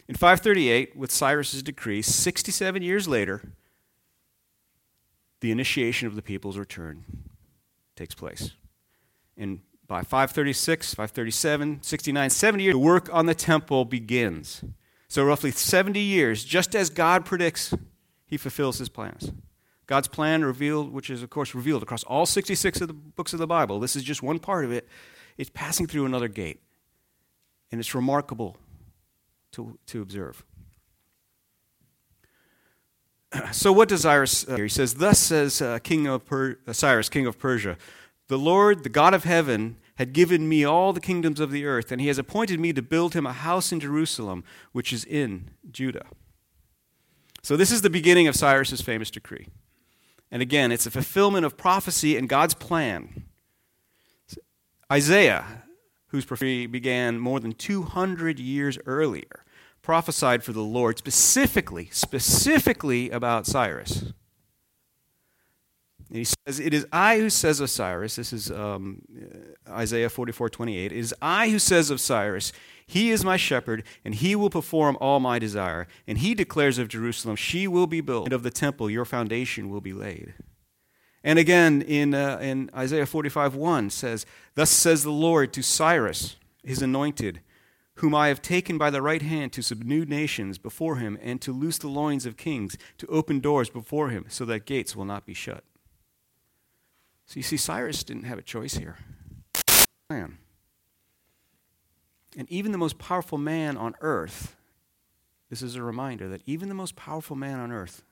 In 0.08 0.14
538, 0.14 0.96
with 0.96 1.10
Cyrus's 1.10 1.62
decree, 1.62 2.02
67 2.02 2.82
years 2.82 3.08
later, 3.08 3.42
the 5.40 5.50
initiation 5.50 6.06
of 6.06 6.14
the 6.14 6.22
people's 6.22 6.58
return 6.58 7.04
takes 7.96 8.14
place. 8.14 8.52
And 9.36 9.60
by 9.86 10.02
536, 10.02 10.94
537, 10.94 11.82
69, 11.82 12.30
70 12.30 12.62
years, 12.62 12.74
the 12.74 12.78
work 12.78 13.12
on 13.12 13.26
the 13.26 13.34
temple 13.34 13.84
begins. 13.84 14.64
So, 15.08 15.24
roughly 15.24 15.50
70 15.50 16.00
years, 16.00 16.44
just 16.44 16.74
as 16.74 16.90
God 16.90 17.24
predicts, 17.24 17.74
he 18.26 18.36
fulfills 18.36 18.78
his 18.78 18.88
plans. 18.88 19.32
God's 19.86 20.08
plan 20.08 20.44
revealed, 20.44 20.92
which 20.92 21.10
is, 21.10 21.22
of 21.22 21.30
course, 21.30 21.54
revealed 21.54 21.82
across 21.82 22.04
all 22.04 22.26
66 22.26 22.80
of 22.80 22.88
the 22.88 22.94
books 22.94 23.32
of 23.32 23.38
the 23.38 23.46
Bible. 23.46 23.80
This 23.80 23.96
is 23.96 24.02
just 24.02 24.22
one 24.22 24.38
part 24.38 24.64
of 24.64 24.72
it. 24.72 24.88
It's 25.36 25.50
passing 25.50 25.86
through 25.86 26.06
another 26.06 26.28
gate. 26.28 26.60
And 27.70 27.80
it's 27.80 27.94
remarkable 27.94 28.56
to, 29.52 29.78
to 29.86 30.02
observe. 30.02 30.44
So, 33.52 33.72
what 33.72 33.88
does 33.88 34.02
Cyrus 34.02 34.48
uh, 34.48 34.58
He 34.58 34.68
says, 34.68 34.94
Thus 34.94 35.18
says 35.18 35.60
uh, 35.60 35.80
King 35.80 36.06
of 36.06 36.24
per- 36.24 36.56
uh, 36.68 36.72
Cyrus, 36.72 37.08
king 37.08 37.26
of 37.26 37.36
Persia, 37.36 37.76
the 38.28 38.38
Lord, 38.38 38.84
the 38.84 38.88
God 38.88 39.12
of 39.12 39.24
heaven, 39.24 39.76
had 39.96 40.12
given 40.12 40.48
me 40.48 40.64
all 40.64 40.92
the 40.92 41.00
kingdoms 41.00 41.40
of 41.40 41.50
the 41.50 41.66
earth, 41.66 41.90
and 41.90 42.00
he 42.00 42.06
has 42.06 42.16
appointed 42.16 42.60
me 42.60 42.72
to 42.72 42.80
build 42.80 43.14
him 43.14 43.26
a 43.26 43.32
house 43.32 43.72
in 43.72 43.80
Jerusalem, 43.80 44.44
which 44.70 44.92
is 44.92 45.04
in 45.04 45.50
Judah. 45.70 46.06
So, 47.42 47.56
this 47.56 47.72
is 47.72 47.82
the 47.82 47.90
beginning 47.90 48.28
of 48.28 48.36
Cyrus's 48.36 48.80
famous 48.80 49.10
decree. 49.10 49.48
And 50.34 50.42
again, 50.42 50.72
it's 50.72 50.84
a 50.84 50.90
fulfillment 50.90 51.46
of 51.46 51.56
prophecy 51.56 52.16
and 52.16 52.28
God's 52.28 52.54
plan. 52.54 53.26
Isaiah, 54.90 55.62
whose 56.08 56.24
prophecy 56.24 56.66
began 56.66 57.20
more 57.20 57.38
than 57.38 57.52
200 57.52 58.40
years 58.40 58.76
earlier, 58.84 59.44
prophesied 59.80 60.42
for 60.42 60.52
the 60.52 60.60
Lord 60.60 60.98
specifically, 60.98 61.88
specifically 61.92 63.10
about 63.10 63.46
Cyrus. 63.46 64.12
And 66.14 66.20
he 66.20 66.32
says, 66.46 66.60
It 66.60 66.72
is 66.72 66.86
I 66.92 67.18
who 67.18 67.28
says 67.28 67.58
of 67.58 67.68
Cyrus, 67.70 68.14
this 68.14 68.32
is 68.32 68.48
um, 68.48 69.02
Isaiah 69.68 70.08
44 70.08 70.48
28, 70.48 70.92
it 70.92 70.96
is 70.96 71.12
I 71.20 71.50
who 71.50 71.58
says 71.58 71.90
of 71.90 72.00
Cyrus, 72.00 72.52
He 72.86 73.10
is 73.10 73.24
my 73.24 73.36
shepherd, 73.36 73.82
and 74.04 74.14
he 74.14 74.36
will 74.36 74.48
perform 74.48 74.96
all 75.00 75.18
my 75.18 75.40
desire. 75.40 75.88
And 76.06 76.18
he 76.18 76.36
declares 76.36 76.78
of 76.78 76.86
Jerusalem, 76.86 77.34
She 77.34 77.66
will 77.66 77.88
be 77.88 78.00
built, 78.00 78.26
and 78.26 78.32
of 78.32 78.44
the 78.44 78.52
temple, 78.52 78.88
your 78.88 79.04
foundation 79.04 79.70
will 79.70 79.80
be 79.80 79.92
laid. 79.92 80.34
And 81.24 81.36
again, 81.36 81.82
in, 81.82 82.14
uh, 82.14 82.38
in 82.40 82.70
Isaiah 82.76 83.06
45 83.06 83.56
1 83.56 83.90
says, 83.90 84.24
Thus 84.54 84.70
says 84.70 85.02
the 85.02 85.10
Lord 85.10 85.52
to 85.54 85.64
Cyrus, 85.64 86.36
his 86.62 86.80
anointed, 86.80 87.40
whom 87.96 88.14
I 88.14 88.28
have 88.28 88.40
taken 88.40 88.78
by 88.78 88.90
the 88.90 89.02
right 89.02 89.22
hand 89.22 89.52
to 89.54 89.62
subdue 89.62 90.04
nations 90.04 90.58
before 90.58 90.94
him, 90.94 91.18
and 91.20 91.40
to 91.40 91.52
loose 91.52 91.78
the 91.78 91.88
loins 91.88 92.24
of 92.24 92.36
kings, 92.36 92.76
to 92.98 93.06
open 93.08 93.40
doors 93.40 93.68
before 93.68 94.10
him, 94.10 94.26
so 94.28 94.44
that 94.44 94.64
gates 94.64 94.94
will 94.94 95.06
not 95.06 95.26
be 95.26 95.34
shut. 95.34 95.64
So 97.26 97.36
you 97.36 97.42
see, 97.42 97.56
Cyrus 97.56 98.04
didn't 98.04 98.24
have 98.24 98.38
a 98.38 98.42
choice 98.42 98.74
here. 98.74 98.98
Man. 100.10 100.38
And 102.36 102.50
even 102.50 102.72
the 102.72 102.78
most 102.78 102.98
powerful 102.98 103.38
man 103.38 103.76
on 103.76 103.94
earth, 104.00 104.56
this 105.50 105.62
is 105.62 105.76
a 105.76 105.82
reminder 105.82 106.28
that 106.28 106.42
even 106.46 106.68
the 106.68 106.74
most 106.74 106.96
powerful 106.96 107.36
man 107.36 107.60
on 107.60 107.70
earth 107.70 108.02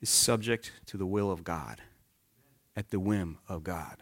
is 0.00 0.08
subject 0.08 0.72
to 0.86 0.96
the 0.96 1.06
will 1.06 1.30
of 1.30 1.42
God, 1.42 1.82
at 2.76 2.90
the 2.90 3.00
whim 3.00 3.38
of 3.48 3.64
God. 3.64 3.96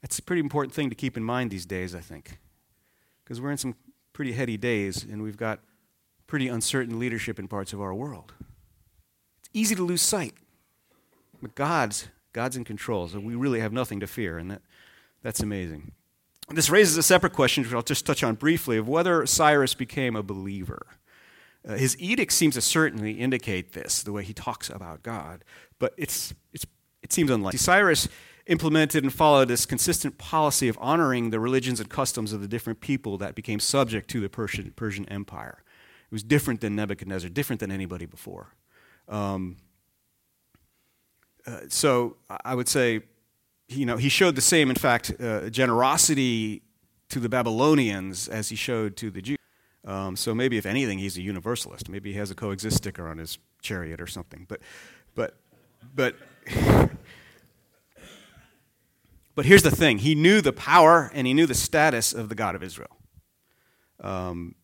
That's 0.00 0.18
a 0.18 0.22
pretty 0.22 0.40
important 0.40 0.72
thing 0.72 0.88
to 0.90 0.94
keep 0.94 1.16
in 1.16 1.24
mind 1.24 1.50
these 1.50 1.66
days, 1.66 1.94
I 1.94 2.00
think, 2.00 2.38
because 3.24 3.40
we're 3.40 3.50
in 3.50 3.58
some 3.58 3.74
pretty 4.12 4.32
heady 4.32 4.56
days 4.56 5.02
and 5.02 5.22
we've 5.22 5.36
got 5.36 5.58
pretty 6.28 6.46
uncertain 6.46 6.98
leadership 7.00 7.38
in 7.38 7.48
parts 7.48 7.72
of 7.72 7.80
our 7.80 7.92
world. 7.92 8.32
It's 9.40 9.50
easy 9.52 9.74
to 9.74 9.82
lose 9.82 10.02
sight 10.02 10.34
but 11.40 11.54
God's, 11.54 12.08
God's 12.32 12.56
in 12.56 12.64
control, 12.64 13.08
so 13.08 13.20
we 13.20 13.34
really 13.34 13.60
have 13.60 13.72
nothing 13.72 14.00
to 14.00 14.06
fear, 14.06 14.38
and 14.38 14.50
that, 14.50 14.62
that's 15.22 15.40
amazing. 15.40 15.92
This 16.48 16.70
raises 16.70 16.96
a 16.96 17.02
separate 17.02 17.32
question, 17.32 17.64
which 17.64 17.72
I'll 17.72 17.82
just 17.82 18.06
touch 18.06 18.22
on 18.22 18.36
briefly, 18.36 18.76
of 18.76 18.88
whether 18.88 19.26
Cyrus 19.26 19.74
became 19.74 20.14
a 20.14 20.22
believer. 20.22 20.86
Uh, 21.66 21.76
his 21.76 21.96
edict 21.98 22.32
seems 22.32 22.54
to 22.54 22.60
certainly 22.60 23.12
indicate 23.12 23.72
this, 23.72 24.02
the 24.02 24.12
way 24.12 24.22
he 24.22 24.32
talks 24.32 24.70
about 24.70 25.02
God, 25.02 25.44
but 25.78 25.92
it's, 25.96 26.32
it's, 26.52 26.64
it 27.02 27.12
seems 27.12 27.30
unlikely. 27.30 27.58
Cyrus 27.58 28.08
implemented 28.46 29.02
and 29.02 29.12
followed 29.12 29.48
this 29.48 29.66
consistent 29.66 30.18
policy 30.18 30.68
of 30.68 30.78
honoring 30.80 31.30
the 31.30 31.40
religions 31.40 31.80
and 31.80 31.90
customs 31.90 32.32
of 32.32 32.40
the 32.40 32.48
different 32.48 32.80
people 32.80 33.18
that 33.18 33.34
became 33.34 33.58
subject 33.58 34.08
to 34.10 34.20
the 34.20 34.28
Persian, 34.28 34.72
Persian 34.76 35.08
Empire. 35.08 35.64
It 36.04 36.14
was 36.14 36.22
different 36.22 36.60
than 36.60 36.76
Nebuchadnezzar, 36.76 37.28
different 37.30 37.58
than 37.58 37.72
anybody 37.72 38.06
before. 38.06 38.54
Um, 39.08 39.56
uh, 41.46 41.60
so 41.68 42.16
I 42.44 42.54
would 42.54 42.68
say, 42.68 43.02
you 43.68 43.86
know, 43.86 43.96
he 43.96 44.08
showed 44.08 44.34
the 44.34 44.40
same, 44.40 44.70
in 44.70 44.76
fact, 44.76 45.12
uh, 45.20 45.48
generosity 45.50 46.62
to 47.08 47.20
the 47.20 47.28
Babylonians 47.28 48.28
as 48.28 48.48
he 48.48 48.56
showed 48.56 48.96
to 48.96 49.10
the 49.10 49.22
Jews. 49.22 49.38
Um, 49.84 50.16
so 50.16 50.34
maybe, 50.34 50.56
if 50.56 50.66
anything, 50.66 50.98
he's 50.98 51.16
a 51.16 51.22
universalist. 51.22 51.88
Maybe 51.88 52.12
he 52.12 52.18
has 52.18 52.30
a 52.30 52.34
coexist 52.34 52.78
sticker 52.78 53.08
on 53.08 53.18
his 53.18 53.38
chariot 53.62 54.00
or 54.00 54.06
something. 54.06 54.46
But, 54.48 54.60
but, 55.14 55.36
but, 55.94 56.16
but 59.36 59.44
here's 59.44 59.62
the 59.62 59.70
thing: 59.70 59.98
he 59.98 60.16
knew 60.16 60.40
the 60.40 60.52
power 60.52 61.10
and 61.14 61.26
he 61.26 61.34
knew 61.34 61.46
the 61.46 61.54
status 61.54 62.12
of 62.12 62.28
the 62.28 62.34
God 62.34 62.56
of 62.56 62.64
Israel. 62.64 62.96
Um, 64.00 64.56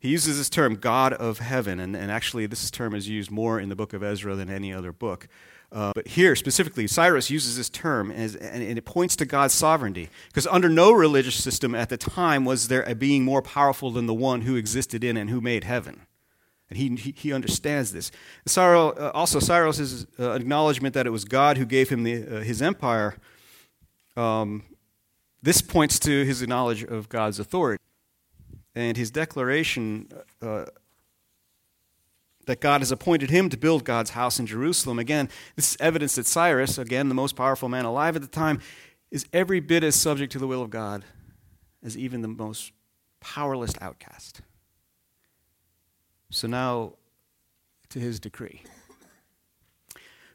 he 0.00 0.08
uses 0.08 0.38
this 0.38 0.48
term, 0.48 0.76
God 0.76 1.12
of 1.12 1.38
heaven, 1.38 1.80
and, 1.80 1.96
and 1.96 2.10
actually, 2.10 2.46
this 2.46 2.70
term 2.70 2.94
is 2.94 3.08
used 3.08 3.30
more 3.30 3.58
in 3.58 3.68
the 3.68 3.76
book 3.76 3.92
of 3.92 4.02
Ezra 4.02 4.36
than 4.36 4.48
any 4.48 4.72
other 4.72 4.92
book. 4.92 5.28
Uh, 5.70 5.92
but 5.94 6.08
here 6.08 6.34
specifically, 6.34 6.86
Cyrus 6.86 7.30
uses 7.30 7.56
this 7.58 7.68
term 7.68 8.10
as, 8.10 8.34
and, 8.34 8.62
and, 8.62 8.78
it 8.78 8.84
points 8.86 9.14
to 9.16 9.26
God's 9.26 9.52
sovereignty. 9.52 10.08
Because 10.28 10.46
under 10.46 10.68
no 10.68 10.92
religious 10.92 11.42
system 11.42 11.74
at 11.74 11.90
the 11.90 11.98
time 11.98 12.46
was 12.46 12.68
there 12.68 12.82
a 12.84 12.94
being 12.94 13.22
more 13.22 13.42
powerful 13.42 13.90
than 13.90 14.06
the 14.06 14.14
one 14.14 14.42
who 14.42 14.56
existed 14.56 15.04
in 15.04 15.18
and 15.18 15.28
who 15.28 15.42
made 15.42 15.64
heaven. 15.64 16.06
And 16.70 16.78
he, 16.78 16.96
he, 16.96 17.14
he 17.16 17.32
understands 17.34 17.92
this. 17.92 18.10
Cyrus, 18.46 18.98
uh, 18.98 19.10
also, 19.12 19.40
Cyrus' 19.40 20.06
uh, 20.18 20.32
acknowledgement 20.32 20.94
that 20.94 21.06
it 21.06 21.10
was 21.10 21.26
God 21.26 21.58
who 21.58 21.66
gave 21.66 21.90
him 21.90 22.02
the, 22.02 22.38
uh, 22.38 22.40
his 22.40 22.62
empire, 22.62 23.16
um, 24.16 24.62
this 25.42 25.60
points 25.60 25.98
to 26.00 26.24
his 26.24 26.46
knowledge 26.46 26.82
of 26.82 27.10
God's 27.10 27.38
authority. 27.38 27.82
And 28.74 28.96
his 28.96 29.10
declaration 29.10 30.08
uh, 30.40 30.66
that 32.48 32.62
God 32.62 32.80
has 32.80 32.90
appointed 32.90 33.28
him 33.28 33.50
to 33.50 33.58
build 33.58 33.84
God's 33.84 34.10
house 34.10 34.38
in 34.40 34.46
Jerusalem. 34.46 34.98
Again, 34.98 35.28
this 35.54 35.72
is 35.72 35.76
evidence 35.80 36.14
that 36.14 36.24
Cyrus, 36.24 36.78
again, 36.78 37.10
the 37.10 37.14
most 37.14 37.36
powerful 37.36 37.68
man 37.68 37.84
alive 37.84 38.16
at 38.16 38.22
the 38.22 38.28
time, 38.28 38.62
is 39.10 39.26
every 39.34 39.60
bit 39.60 39.84
as 39.84 39.94
subject 39.94 40.32
to 40.32 40.38
the 40.38 40.46
will 40.46 40.62
of 40.62 40.70
God 40.70 41.04
as 41.84 41.96
even 41.98 42.22
the 42.22 42.28
most 42.28 42.72
powerless 43.20 43.74
outcast. 43.82 44.40
So 46.30 46.48
now 46.48 46.94
to 47.90 48.00
his 48.00 48.18
decree. 48.18 48.62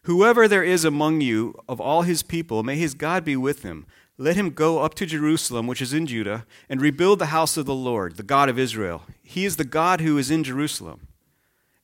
Whoever 0.03 0.47
there 0.47 0.63
is 0.63 0.85
among 0.85 1.21
you 1.21 1.55
of 1.67 1.81
all 1.81 2.03
his 2.03 2.21
people, 2.21 2.61
may 2.61 2.75
his 2.75 2.93
God 2.93 3.25
be 3.25 3.35
with 3.35 3.63
him. 3.63 3.87
Let 4.19 4.35
him 4.35 4.51
go 4.51 4.79
up 4.79 4.93
to 4.95 5.07
Jerusalem, 5.07 5.65
which 5.65 5.81
is 5.81 5.93
in 5.93 6.05
Judah, 6.05 6.45
and 6.69 6.79
rebuild 6.79 7.17
the 7.17 7.27
house 7.27 7.57
of 7.57 7.65
the 7.65 7.73
Lord, 7.73 8.17
the 8.17 8.23
God 8.23 8.49
of 8.49 8.59
Israel. 8.59 9.01
He 9.23 9.45
is 9.45 9.55
the 9.55 9.65
God 9.65 9.99
who 9.99 10.19
is 10.19 10.29
in 10.29 10.43
Jerusalem 10.43 11.07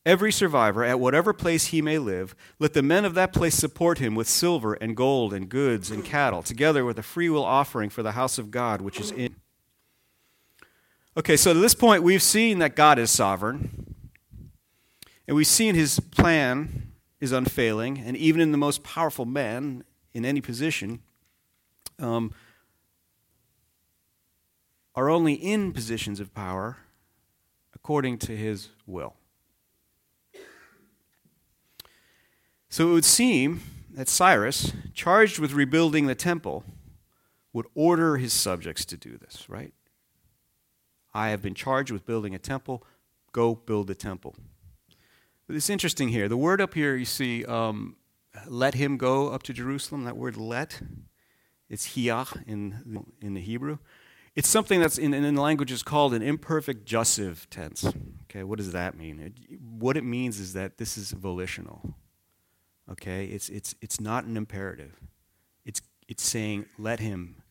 every 0.05 0.31
survivor, 0.31 0.83
at 0.83 0.99
whatever 0.99 1.33
place 1.33 1.67
he 1.67 1.81
may 1.81 1.97
live, 1.97 2.35
let 2.57 2.73
the 2.73 2.81
men 2.81 3.05
of 3.05 3.13
that 3.15 3.33
place 3.33 3.55
support 3.55 3.99
him 3.99 4.15
with 4.15 4.27
silver 4.27 4.73
and 4.75 4.95
gold 4.95 5.33
and 5.33 5.49
goods 5.49 5.91
and 5.91 6.03
cattle, 6.03 6.41
together 6.41 6.85
with 6.85 6.97
a 6.97 7.03
freewill 7.03 7.43
offering 7.43 7.89
for 7.89 8.03
the 8.03 8.13
house 8.13 8.37
of 8.37 8.51
God 8.51 8.81
which 8.81 8.99
is 8.99 9.11
in. 9.11 9.35
Okay, 11.17 11.35
so 11.35 11.53
to 11.53 11.59
this 11.59 11.75
point, 11.75 12.03
we've 12.03 12.21
seen 12.21 12.59
that 12.59 12.75
God 12.75 12.97
is 12.97 13.11
sovereign, 13.11 13.95
and 15.27 15.35
we've 15.35 15.47
seen 15.47 15.75
his 15.75 15.99
plan 15.99 16.93
is 17.19 17.31
unfailing, 17.31 17.99
and 17.99 18.15
even 18.15 18.39
in 18.41 18.51
the 18.51 18.57
most 18.57 18.83
powerful 18.83 19.25
man 19.25 19.83
in 20.13 20.23
any 20.23 20.39
position, 20.39 21.01
um, 21.99 22.31
are 24.95 25.09
only 25.09 25.33
in 25.33 25.71
positions 25.71 26.19
of 26.19 26.33
power 26.33 26.77
according 27.75 28.17
to 28.17 28.35
his 28.35 28.69
will. 28.85 29.15
So 32.69 32.89
it 32.89 32.93
would 32.93 33.05
seem 33.05 33.61
that 33.91 34.07
Cyrus, 34.07 34.71
charged 34.93 35.39
with 35.39 35.53
rebuilding 35.53 36.05
the 36.05 36.15
temple, 36.15 36.63
would 37.51 37.65
order 37.73 38.17
his 38.17 38.31
subjects 38.31 38.85
to 38.85 38.97
do 38.97 39.17
this, 39.17 39.49
right? 39.49 39.73
I 41.13 41.29
have 41.29 41.41
been 41.41 41.55
charged 41.55 41.91
with 41.91 42.05
building 42.05 42.35
a 42.35 42.39
temple. 42.39 42.83
Go 43.31 43.55
build 43.55 43.89
a 43.89 43.95
temple. 43.95 44.35
But 45.47 45.55
it's 45.55 45.69
interesting 45.69 46.09
here. 46.09 46.29
The 46.29 46.37
word 46.37 46.61
up 46.61 46.75
here, 46.75 46.95
you 46.95 47.05
see, 47.05 47.43
um, 47.45 47.95
let 48.47 48.75
him 48.75 48.97
go 48.97 49.29
up 49.29 49.41
to 49.43 49.53
Jerusalem. 49.53 50.03
That 50.03 50.15
word 50.15 50.37
let, 50.37 50.79
it's 51.69 51.95
hiach 51.95 52.47
in, 52.47 53.05
in 53.19 53.33
the 53.33 53.41
Hebrew. 53.41 53.79
It's 54.35 54.47
something 54.47 54.79
that's 54.79 54.99
in, 54.99 55.15
in 55.15 55.35
the 55.35 55.41
language 55.41 55.71
is 55.71 55.81
called 55.81 56.13
an 56.13 56.21
imperfect 56.21 56.85
jussive 56.85 57.49
tense. 57.49 57.91
Okay, 58.25 58.43
what 58.43 58.57
does 58.57 58.71
that 58.73 58.95
mean? 58.95 59.19
It, 59.19 59.59
what 59.59 59.97
it 59.97 60.03
means 60.03 60.39
is 60.39 60.53
that 60.53 60.77
this 60.77 60.97
is 60.97 61.11
volitional. 61.11 61.95
Okay, 62.91 63.25
it's, 63.25 63.49
it's, 63.49 63.75
it's 63.81 63.99
not 63.99 64.25
an 64.25 64.35
imperative. 64.35 64.99
It's, 65.65 65.81
it's 66.07 66.23
saying, 66.23 66.65
let 66.77 66.99
him 66.99 67.43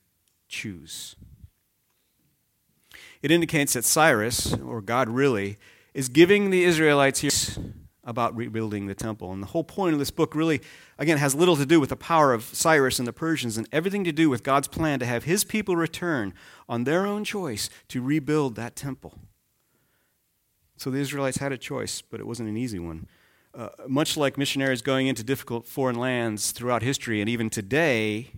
choose. 0.49 1.15
It 3.23 3.31
indicates 3.31 3.75
that 3.75 3.85
Cyrus, 3.85 4.55
or 4.55 4.81
God 4.81 5.09
really, 5.09 5.59
is 5.95 6.09
giving 6.09 6.51
the 6.51 6.65
Israelites 6.65 7.21
here 7.21 7.31
about 8.05 8.35
rebuilding 8.35 8.87
the 8.87 8.95
temple. 8.95 9.33
And 9.33 9.43
the 9.43 9.49
whole 9.49 9.65
point 9.65 9.93
of 9.93 9.99
this 9.99 10.11
book 10.11 10.35
really, 10.35 10.61
again, 10.99 11.19
has 11.19 11.35
little 11.35 11.57
to 11.57 11.67
do 11.67 11.79
with 11.79 11.91
the 11.91 11.97
power 11.97 12.33
of 12.33 12.43
Cyrus 12.43 12.99
and 12.99 13.07
the 13.07 13.13
Persians 13.13 13.59
and 13.59 13.69
everything 13.71 14.03
to 14.05 14.13
do 14.13 14.31
with 14.31 14.43
God's 14.43 14.67
plan 14.67 14.99
to 15.01 15.07
have 15.07 15.25
his 15.25 15.45
people 15.45 15.77
return 15.77 16.33
on 16.69 16.85
their 16.85 17.07
own 17.07 17.23
choice 17.23 17.69
to 17.89 18.01
rebuild 18.01 18.57
that 18.57 18.77
temple. 18.77 19.15
So 20.79 20.91
the 20.91 21.01
Israelites 21.01 21.39
had 21.39 21.53
a 21.53 21.59
choice, 21.59 22.01
but 22.01 22.19
it 22.19 22.27
wasn't 22.27 22.49
an 22.49 22.57
easy 22.57 22.79
one. 22.79 23.09
Uh, 23.55 23.69
much 23.89 24.17
like 24.17 24.39
missionaries 24.39 24.83
going 24.83 25.07
into 25.07 25.25
difficult 25.25 25.67
foreign 25.67 25.97
lands 25.97 26.53
throughout 26.53 26.83
history 26.83 27.21
and 27.21 27.29
even 27.29 27.51
today, 27.51 28.31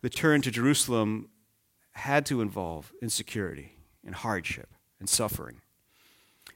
the 0.00 0.08
turn 0.08 0.42
to 0.42 0.50
Jerusalem 0.50 1.28
had 1.92 2.24
to 2.26 2.40
involve 2.40 2.92
insecurity 3.02 3.72
and 4.04 4.14
hardship 4.14 4.68
and 4.98 5.08
suffering. 5.08 5.60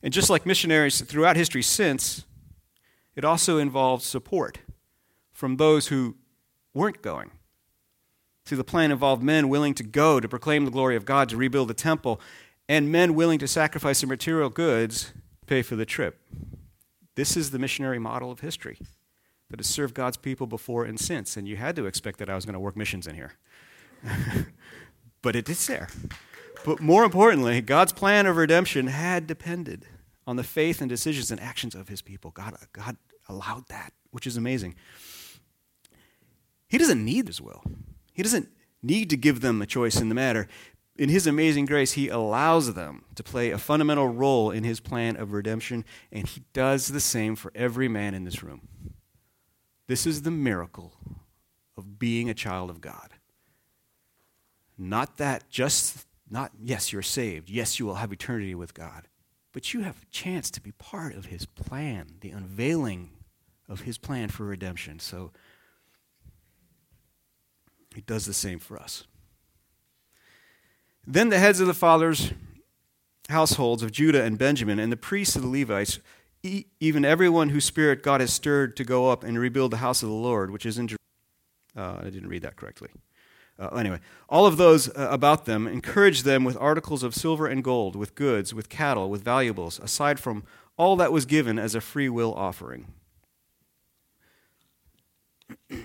And 0.03 0.13
just 0.13 0.31
like 0.31 0.47
missionaries 0.47 1.01
throughout 1.01 1.37
history 1.37 1.63
since, 1.63 2.25
it 3.15 3.25
also 3.25 3.59
involved 3.59 4.03
support 4.03 4.59
from 5.33 5.57
those 5.57 5.89
who 5.89 6.17
weren't 6.75 7.03
going. 7.03 7.31
See, 8.47 8.57
the 8.57 8.65
plan 8.65 8.91
involved 8.91 9.23
men 9.23 9.49
willing 9.49 9.75
to 9.75 9.85
go 9.85 10.19
to 10.19 10.29
proclaim 10.29 10.65
the 10.65 10.71
glory 10.71 10.97
of 10.97 11.05
God, 11.05 11.29
to 11.29 11.37
rebuild 11.37 11.69
the 11.69 11.75
temple, 11.75 12.21
and 12.69 12.91
men 12.91 13.15
willing 13.15 13.39
to 13.39 13.49
sacrifice 13.49 14.01
their 14.01 14.09
material 14.09 14.49
goods 14.49 15.13
to 15.41 15.47
pay 15.47 15.63
for 15.63 15.77
the 15.77 15.85
trip. 15.85 16.19
This 17.15 17.37
is 17.37 17.51
the 17.51 17.59
missionary 17.59 17.99
model 17.99 18.31
of 18.31 18.41
history 18.41 18.79
that 19.51 19.59
has 19.59 19.67
served 19.67 19.95
God's 19.95 20.17
people 20.17 20.47
before 20.47 20.85
and 20.85 20.99
since. 20.99 21.37
And 21.37 21.47
you 21.47 21.57
had 21.57 21.77
to 21.77 21.87
expect 21.87 22.19
that 22.19 22.31
I 22.31 22.35
was 22.35 22.47
going 22.47 22.55
to 22.55 22.61
work 22.61 22.77
missions 22.77 23.07
in 23.07 23.15
here. 23.15 23.35
but 25.23 25.37
it 25.37 25.49
is 25.49 25.67
there. 25.67 25.89
But 26.65 26.81
more 26.81 27.05
importantly, 27.05 27.61
God's 27.61 27.93
plan 27.93 28.27
of 28.27 28.37
redemption 28.37 28.87
had 28.87 29.27
depended 29.27 29.87
on 30.27 30.37
the 30.37 30.45
faith 30.45 30.81
and 30.81 30.89
decisions 30.89 31.31
and 31.31 31.41
actions 31.41 31.75
of 31.75 31.89
his 31.89 32.01
people. 32.01 32.31
God, 32.31 32.57
God 32.73 32.97
allowed 33.29 33.69
that, 33.69 33.93
which 34.11 34.27
is 34.27 34.37
amazing. 34.37 34.75
He 36.69 36.79
doesn't 36.79 37.05
need 37.05 37.27
his 37.27 37.41
will, 37.41 37.63
he 38.13 38.23
doesn't 38.23 38.49
need 38.83 39.11
to 39.11 39.17
give 39.17 39.41
them 39.41 39.63
a 39.63 39.67
choice 39.67 40.01
in 40.01 40.09
the 40.09 40.15
matter. 40.15 40.49
In 40.97 41.09
his 41.09 41.27
amazing 41.27 41.65
grace, 41.65 41.93
he 41.93 42.09
allows 42.09 42.75
them 42.75 43.05
to 43.15 43.23
play 43.23 43.51
a 43.51 43.59
fundamental 43.59 44.09
role 44.09 44.51
in 44.51 44.63
his 44.63 44.79
plan 44.79 45.17
of 45.17 45.33
redemption, 45.33 45.85
and 46.11 46.27
he 46.27 46.43
does 46.53 46.89
the 46.89 47.01
same 47.01 47.35
for 47.35 47.51
every 47.55 47.89
man 47.89 48.15
in 48.15 48.25
this 48.25 48.43
room. 48.43 48.69
This 49.87 50.07
is 50.07 50.23
the 50.23 50.31
miracle 50.31 50.95
of 51.77 51.99
being 51.99 52.29
a 52.29 52.35
child 52.35 52.69
of 52.69 52.81
God. 52.81 53.15
Not 54.77 55.17
that 55.17 55.49
just, 55.49 56.07
not, 56.31 56.53
yes, 56.63 56.93
you're 56.93 57.03
saved. 57.03 57.49
Yes, 57.49 57.79
you 57.79 57.87
will 57.87 57.97
have 57.97 58.13
eternity 58.13 58.55
with 58.55 58.75
God. 58.75 59.09
But 59.53 59.73
you 59.73 59.83
have 59.83 60.03
a 60.03 60.07
chance 60.11 60.51
to 60.51 60.61
be 60.61 60.73
part 60.73 61.15
of 61.15 61.27
his 61.27 61.47
plan, 61.47 62.17
the 62.21 62.31
unveiling 62.31 63.11
of 63.69 63.83
his 63.83 63.99
plan 63.99 64.29
for 64.29 64.45
redemption. 64.45 64.99
So 64.99 65.31
he 67.95 68.01
does 68.03 68.27
the 68.27 68.35
same 68.35 68.59
for 68.59 68.79
us. 68.79 69.07
Then 71.07 71.29
the 71.31 71.39
heads 71.39 71.61
of 71.61 71.67
the 71.67 71.75
fathers' 71.75 72.33
households 73.29 73.83
of 73.83 73.93
Judah 73.93 74.23
and 74.23 74.39
Benjamin, 74.39 74.79
and 74.79 74.93
the 74.93 74.97
priests 74.97 75.37
of 75.37 75.43
the 75.43 75.49
Levites, 75.49 75.99
even 76.81 77.05
everyone 77.05 77.51
whose 77.51 77.65
spirit 77.65 78.03
God 78.03 78.21
has 78.21 78.33
stirred 78.33 78.77
to 78.77 78.85
go 78.85 79.11
up 79.11 79.25
and 79.25 79.39
rebuild 79.39 79.71
the 79.73 79.79
house 79.79 80.03
of 80.03 80.09
the 80.09 80.15
Lord, 80.15 80.51
which 80.51 80.67
is 80.67 80.79
in 80.79 80.89
Jerusalem. 80.89 80.99
Uh, 81.77 82.07
I 82.07 82.11
didn't 82.11 82.29
read 82.29 82.43
that 82.43 82.57
correctly. 82.57 82.91
Uh, 83.59 83.69
anyway, 83.69 84.01
all 84.29 84.47
of 84.47 84.57
those 84.57 84.89
uh, 84.89 85.09
about 85.11 85.45
them 85.45 85.67
encouraged 85.67 86.25
them 86.25 86.45
with 86.45 86.57
articles 86.59 87.03
of 87.03 87.15
silver 87.15 87.47
and 87.47 87.63
gold, 87.63 87.97
with 87.97 88.15
goods, 88.15 88.53
with 88.55 88.69
cattle, 88.69 89.11
with 89.11 89.23
valuables, 89.23 89.79
aside 89.81 90.19
from 90.19 90.45
all 90.77 90.97
that 90.97 91.13
was 91.13 91.27
given 91.27 91.59
as 91.59 91.75
a 91.75 91.81
free 91.81 92.09
will 92.09 92.35
offering. 92.35 92.87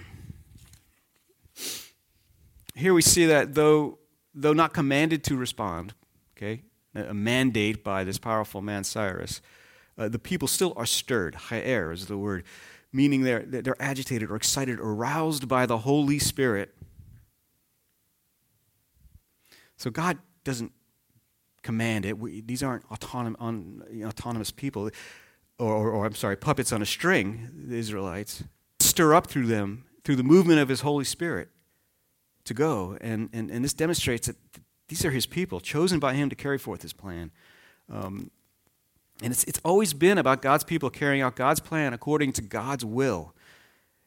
Here 2.74 2.94
we 2.94 3.02
see 3.02 3.26
that 3.26 3.54
though, 3.54 4.00
though 4.40 4.54
not 4.54 4.74
commanded 4.74 5.24
to 5.26 5.36
respond, 5.36 5.94
okay, 6.36 6.64
a 6.94 7.14
mandate 7.14 7.84
by 7.84 8.04
this 8.04 8.18
powerful 8.18 8.62
man 8.62 8.84
Cyrus, 8.84 9.42
uh, 9.98 10.08
the 10.08 10.20
people 10.20 10.48
still 10.48 10.74
are 10.76 10.86
stirred. 10.86 11.36
Ha'er 11.50 11.92
is 11.92 12.06
the 12.06 12.18
word, 12.18 12.44
meaning 12.94 13.22
they're, 13.22 13.44
they're 13.44 13.82
agitated 13.82 14.30
or 14.30 14.36
excited 14.36 14.80
or 14.80 14.94
roused 14.94 15.48
by 15.48 15.66
the 15.66 15.80
Holy 15.80 16.20
Spirit 16.20 16.74
so 19.78 19.92
God 19.92 20.18
doesn't 20.44 20.72
command 21.62 22.06
it. 22.06 22.18
We, 22.18 22.42
these 22.42 22.64
aren't 22.64 22.88
autonom, 22.90 24.04
autonomous 24.04 24.52
people, 24.52 24.90
or, 25.60 25.72
or, 25.72 25.92
or, 25.92 26.06
I'm 26.06 26.16
sorry, 26.16 26.36
puppets 26.36 26.74
on 26.74 26.82
a 26.82 26.86
string, 26.86 27.50
the 27.68 27.78
Israelites. 27.78 28.44
Stir 28.80 29.14
up 29.14 29.28
through 29.28 29.48
them, 29.48 29.86
through 30.04 30.16
the 30.16 30.24
movement 30.24 30.60
of 30.60 30.70
His 30.70 30.82
Holy 30.82 31.06
Spirit, 31.06 31.50
to 32.48 32.54
go. 32.54 32.98
And, 33.02 33.30
and, 33.34 33.50
and 33.50 33.64
this 33.64 33.74
demonstrates 33.74 34.28
that 34.28 34.36
these 34.88 35.06
are 35.06 35.12
His 35.12 35.26
people, 35.26 35.60
chosen 35.60 36.00
by 36.00 36.14
Him 36.14 36.30
to 36.30 36.36
carry 36.36 36.58
forth 36.58 36.82
His 36.82 36.94
plan. 36.94 37.32
Um, 37.92 38.32
and 39.22 39.32
it's, 39.32 39.44
it's 39.46 39.60
always 39.64 39.94
been 39.94 40.18
about 40.18 40.42
God's 40.42 40.64
people 40.64 40.90
carrying 40.90 41.22
out 41.22 41.36
God's 41.36 41.60
plan 41.60 41.94
according 41.94 42.34
to 42.34 42.42
God's 42.42 42.86
will. 42.86 43.34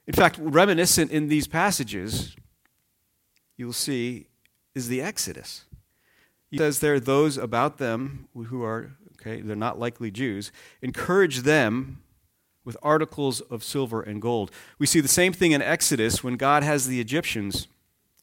In 0.06 0.14
fact, 0.14 0.38
reminiscent 0.38 1.10
in 1.10 1.28
these 1.28 1.46
passages, 1.46 2.36
you'll 3.56 3.72
see 3.72 4.26
is 4.74 4.88
the 4.88 5.00
Exodus. 5.00 5.64
He 6.50 6.58
says 6.58 6.80
there, 6.80 6.94
are 6.94 7.00
those 7.00 7.38
about 7.38 7.78
them 7.78 8.28
who 8.34 8.62
are, 8.64 8.96
okay, 9.20 9.40
they're 9.40 9.54
not 9.54 9.78
likely 9.78 10.10
Jews, 10.10 10.50
encourage 10.82 11.38
them 11.40 12.02
with 12.64 12.76
articles 12.82 13.40
of 13.40 13.62
silver 13.62 14.02
and 14.02 14.20
gold. 14.20 14.50
We 14.78 14.86
see 14.86 15.00
the 15.00 15.08
same 15.08 15.32
thing 15.32 15.52
in 15.52 15.62
Exodus 15.62 16.22
when 16.24 16.36
God 16.36 16.62
has 16.62 16.86
the 16.86 17.00
Egyptians 17.00 17.68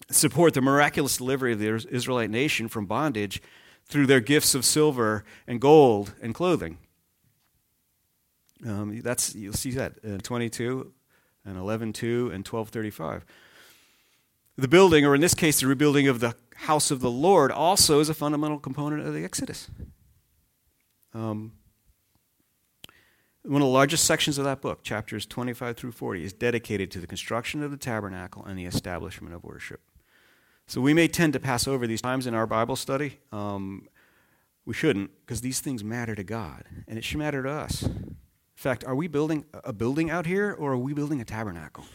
support 0.10 0.54
the 0.54 0.62
miraculous 0.62 1.18
delivery 1.18 1.54
of 1.54 1.60
the 1.60 1.88
Israelite 1.90 2.30
nation 2.30 2.68
from 2.68 2.86
bondage 2.86 3.42
through 3.86 4.06
their 4.06 4.20
gifts 4.20 4.56
of 4.56 4.66
silver 4.66 5.24
and 5.46 5.62
gold 5.62 6.14
and 6.22 6.34
clothing. 6.34 6.78
Um, 8.66 9.00
that's 9.02 9.36
you'll 9.36 9.54
see 9.54 9.72
that 9.72 9.98
in 10.04 10.20
22 10.20 10.92
and 11.46 11.58
11:2 11.58 12.34
and 12.34 12.44
12:35. 12.44 13.24
The 14.58 14.68
building, 14.68 15.06
or 15.06 15.14
in 15.14 15.22
this 15.22 15.36
case, 15.36 15.60
the 15.60 15.68
rebuilding 15.68 16.08
of 16.08 16.20
the 16.20 16.36
house 16.56 16.90
of 16.90 17.00
the 17.00 17.12
Lord, 17.12 17.52
also 17.52 18.00
is 18.00 18.10
a 18.10 18.14
fundamental 18.16 18.58
component 18.58 19.06
of 19.06 19.14
the 19.14 19.24
Exodus. 19.24 19.70
Um, 21.14 21.54
one 23.44 23.62
of 23.62 23.68
the 23.68 23.72
largest 23.74 24.04
sections 24.04 24.38
of 24.38 24.46
that 24.46 24.62
book, 24.62 24.84
chapters 24.84 25.26
25 25.26 25.78
through 25.78 25.92
40, 25.92 26.24
is 26.24 26.34
dedicated 26.34 26.92
to 26.92 27.00
the 27.00 27.08
construction 27.08 27.64
of 27.64 27.72
the 27.72 27.78
tabernacle 27.78 28.44
and 28.44 28.58
the 28.58 28.66
establishment 28.66 29.34
of 29.34 29.44
worship. 29.44 29.82
So 30.68 30.82
we 30.82 30.94
may 30.94 31.08
tend 31.08 31.32
to 31.32 31.40
pass 31.40 31.66
over 31.66 31.88
these 31.88 32.02
times 32.02 32.28
in 32.28 32.34
our 32.34 32.46
Bible 32.46 32.76
study. 32.76 33.20
Um, 33.32 33.88
we 34.66 34.74
shouldn't, 34.74 35.12
because 35.22 35.40
these 35.40 35.62
things 35.62 35.82
matter 35.82 36.14
to 36.14 36.26
God, 36.26 36.66
and 36.90 36.98
it 36.98 37.06
should 37.06 37.20
matter 37.20 37.42
to 37.42 37.50
us. 37.50 37.84
In 37.84 38.18
fact, 38.56 38.84
are 38.84 38.96
we 38.96 39.08
building 39.08 39.46
a 39.54 39.72
building 39.72 40.10
out 40.10 40.26
here, 40.26 40.52
or 40.52 40.74
are 40.74 40.78
we 40.78 40.94
building 40.94 41.22
a 41.22 41.26
tabernacle? 41.26 41.86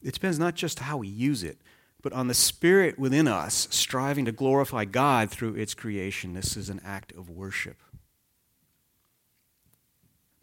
It 0.00 0.14
depends 0.14 0.38
not 0.38 0.54
just 0.54 0.78
how 0.78 0.98
we 0.98 1.08
use 1.08 1.42
it, 1.42 1.60
but 2.00 2.12
on 2.12 2.28
the 2.28 2.34
spirit 2.34 2.96
within 2.96 3.26
us 3.26 3.66
striving 3.72 4.24
to 4.26 4.32
glorify 4.32 4.84
God 4.84 5.30
through 5.30 5.56
its 5.56 5.74
creation. 5.74 6.34
This 6.34 6.56
is 6.56 6.70
an 6.70 6.80
act 6.84 7.12
of 7.12 7.28
worship. 7.28 7.82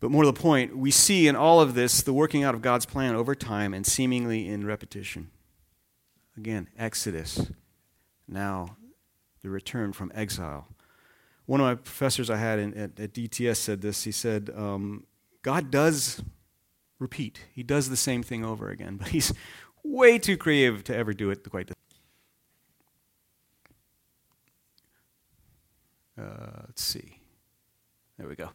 But 0.01 0.11
more 0.11 0.23
to 0.23 0.31
the 0.31 0.39
point, 0.39 0.77
we 0.77 0.91
see 0.91 1.29
in 1.29 1.35
all 1.35 1.61
of 1.61 1.75
this 1.75 2.01
the 2.01 2.13
working 2.13 2.43
out 2.43 2.53
of 2.53 2.61
God's 2.61 2.85
plan 2.85 3.15
over 3.15 3.33
time 3.33 3.73
and 3.73 3.85
seemingly 3.85 4.49
in 4.49 4.65
repetition. 4.65 5.31
Again, 6.37 6.69
Exodus. 6.77 7.51
Now, 8.27 8.77
the 9.41 9.49
return 9.49 9.91
from 9.91 10.11
exile. 10.13 10.67
One 11.45 11.59
of 11.59 11.65
my 11.65 11.75
professors 11.75 12.29
I 12.29 12.37
had 12.37 12.59
in, 12.59 12.73
at, 12.75 12.99
at, 12.99 13.13
DTS 13.13 13.57
said 13.57 13.81
this. 13.81 14.03
He 14.03 14.11
said, 14.11 14.51
um, 14.55 15.05
God 15.41 15.71
does 15.71 16.21
repeat, 16.99 17.45
He 17.53 17.63
does 17.63 17.89
the 17.89 17.97
same 17.97 18.21
thing 18.21 18.43
over 18.45 18.69
again, 18.69 18.97
but 19.01 19.09
He's 19.09 19.33
way 19.83 20.19
too 20.19 20.37
creative 20.37 20.83
to 20.85 20.95
ever 20.95 21.13
do 21.13 21.29
it 21.31 21.49
quite 21.49 21.67
the 21.67 21.73
uh, 26.21 26.63
let's 26.67 26.81
see. 26.81 27.19
There 28.17 28.27
we 28.27 28.35
go. 28.35 28.49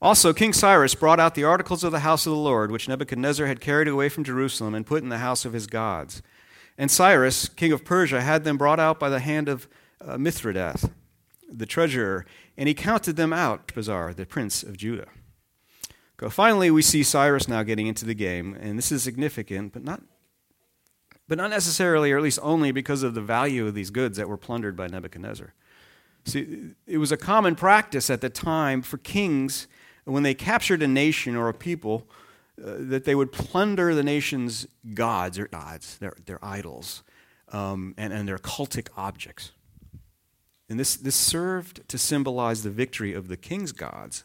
Also, 0.00 0.32
King 0.32 0.52
Cyrus 0.52 0.94
brought 0.94 1.18
out 1.18 1.34
the 1.34 1.44
articles 1.44 1.82
of 1.82 1.90
the 1.90 2.00
house 2.00 2.26
of 2.26 2.30
the 2.30 2.38
Lord, 2.38 2.70
which 2.70 2.86
Nebuchadnezzar 2.86 3.46
had 3.46 3.60
carried 3.60 3.88
away 3.88 4.08
from 4.08 4.22
Jerusalem 4.22 4.74
and 4.74 4.86
put 4.86 5.02
in 5.02 5.08
the 5.08 5.18
house 5.18 5.44
of 5.44 5.52
his 5.52 5.66
gods. 5.66 6.22
And 6.78 6.90
Cyrus, 6.90 7.48
king 7.48 7.72
of 7.72 7.84
Persia, 7.84 8.20
had 8.20 8.44
them 8.44 8.56
brought 8.56 8.78
out 8.78 9.00
by 9.00 9.08
the 9.08 9.18
hand 9.18 9.48
of 9.48 9.68
uh, 10.00 10.16
Mithredath, 10.16 10.92
the 11.52 11.66
treasurer, 11.66 12.24
and 12.56 12.68
he 12.68 12.74
counted 12.74 13.16
them 13.16 13.32
out, 13.32 13.68
to 13.68 13.74
Bazar, 13.74 14.14
the 14.14 14.24
prince 14.24 14.62
of 14.62 14.76
Judah. 14.76 15.08
Finally, 16.30 16.70
we 16.70 16.82
see 16.82 17.02
Cyrus 17.02 17.48
now 17.48 17.62
getting 17.62 17.86
into 17.86 18.04
the 18.04 18.14
game, 18.14 18.56
and 18.60 18.78
this 18.78 18.90
is 18.90 19.02
significant, 19.02 19.72
but 19.72 19.84
not, 19.84 20.02
but 21.28 21.38
not 21.38 21.50
necessarily, 21.50 22.10
or 22.10 22.16
at 22.16 22.22
least 22.22 22.40
only 22.42 22.72
because 22.72 23.02
of 23.02 23.14
the 23.14 23.20
value 23.20 23.66
of 23.66 23.74
these 23.74 23.90
goods 23.90 24.16
that 24.16 24.28
were 24.28 24.36
plundered 24.36 24.76
by 24.76 24.88
Nebuchadnezzar. 24.88 25.54
See, 26.24 26.74
it 26.86 26.98
was 26.98 27.12
a 27.12 27.16
common 27.16 27.54
practice 27.54 28.10
at 28.10 28.20
the 28.20 28.30
time 28.30 28.82
for 28.82 28.98
kings 28.98 29.68
when 30.04 30.22
they 30.22 30.34
captured 30.34 30.82
a 30.82 30.88
nation 30.88 31.36
or 31.36 31.48
a 31.48 31.54
people, 31.54 32.08
that 32.58 33.04
they 33.04 33.14
would 33.14 33.32
plunder 33.32 33.94
the 33.94 34.02
nation's 34.02 34.66
gods 34.94 35.38
or 35.38 35.46
gods, 35.46 35.98
their, 35.98 36.14
their 36.26 36.44
idols, 36.44 37.02
um, 37.52 37.94
and, 37.96 38.12
and 38.12 38.28
their 38.28 38.38
cultic 38.38 38.88
objects. 38.96 39.52
And 40.68 40.78
this, 40.78 40.96
this 40.96 41.14
served 41.14 41.88
to 41.88 41.96
symbolize 41.96 42.62
the 42.62 42.70
victory 42.70 43.14
of 43.14 43.28
the 43.28 43.36
king's 43.36 43.72
gods 43.72 44.24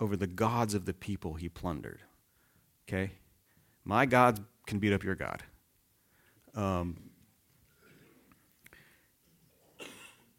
over 0.00 0.16
the 0.16 0.26
gods 0.26 0.74
of 0.74 0.86
the 0.86 0.94
people 0.94 1.34
he 1.34 1.48
plundered. 1.48 2.00
Okay? 2.88 3.12
My 3.84 4.06
God 4.06 4.44
can 4.66 4.78
beat 4.78 4.92
up 4.92 5.02
your 5.02 5.14
God. 5.14 5.42
Um, 6.54 6.96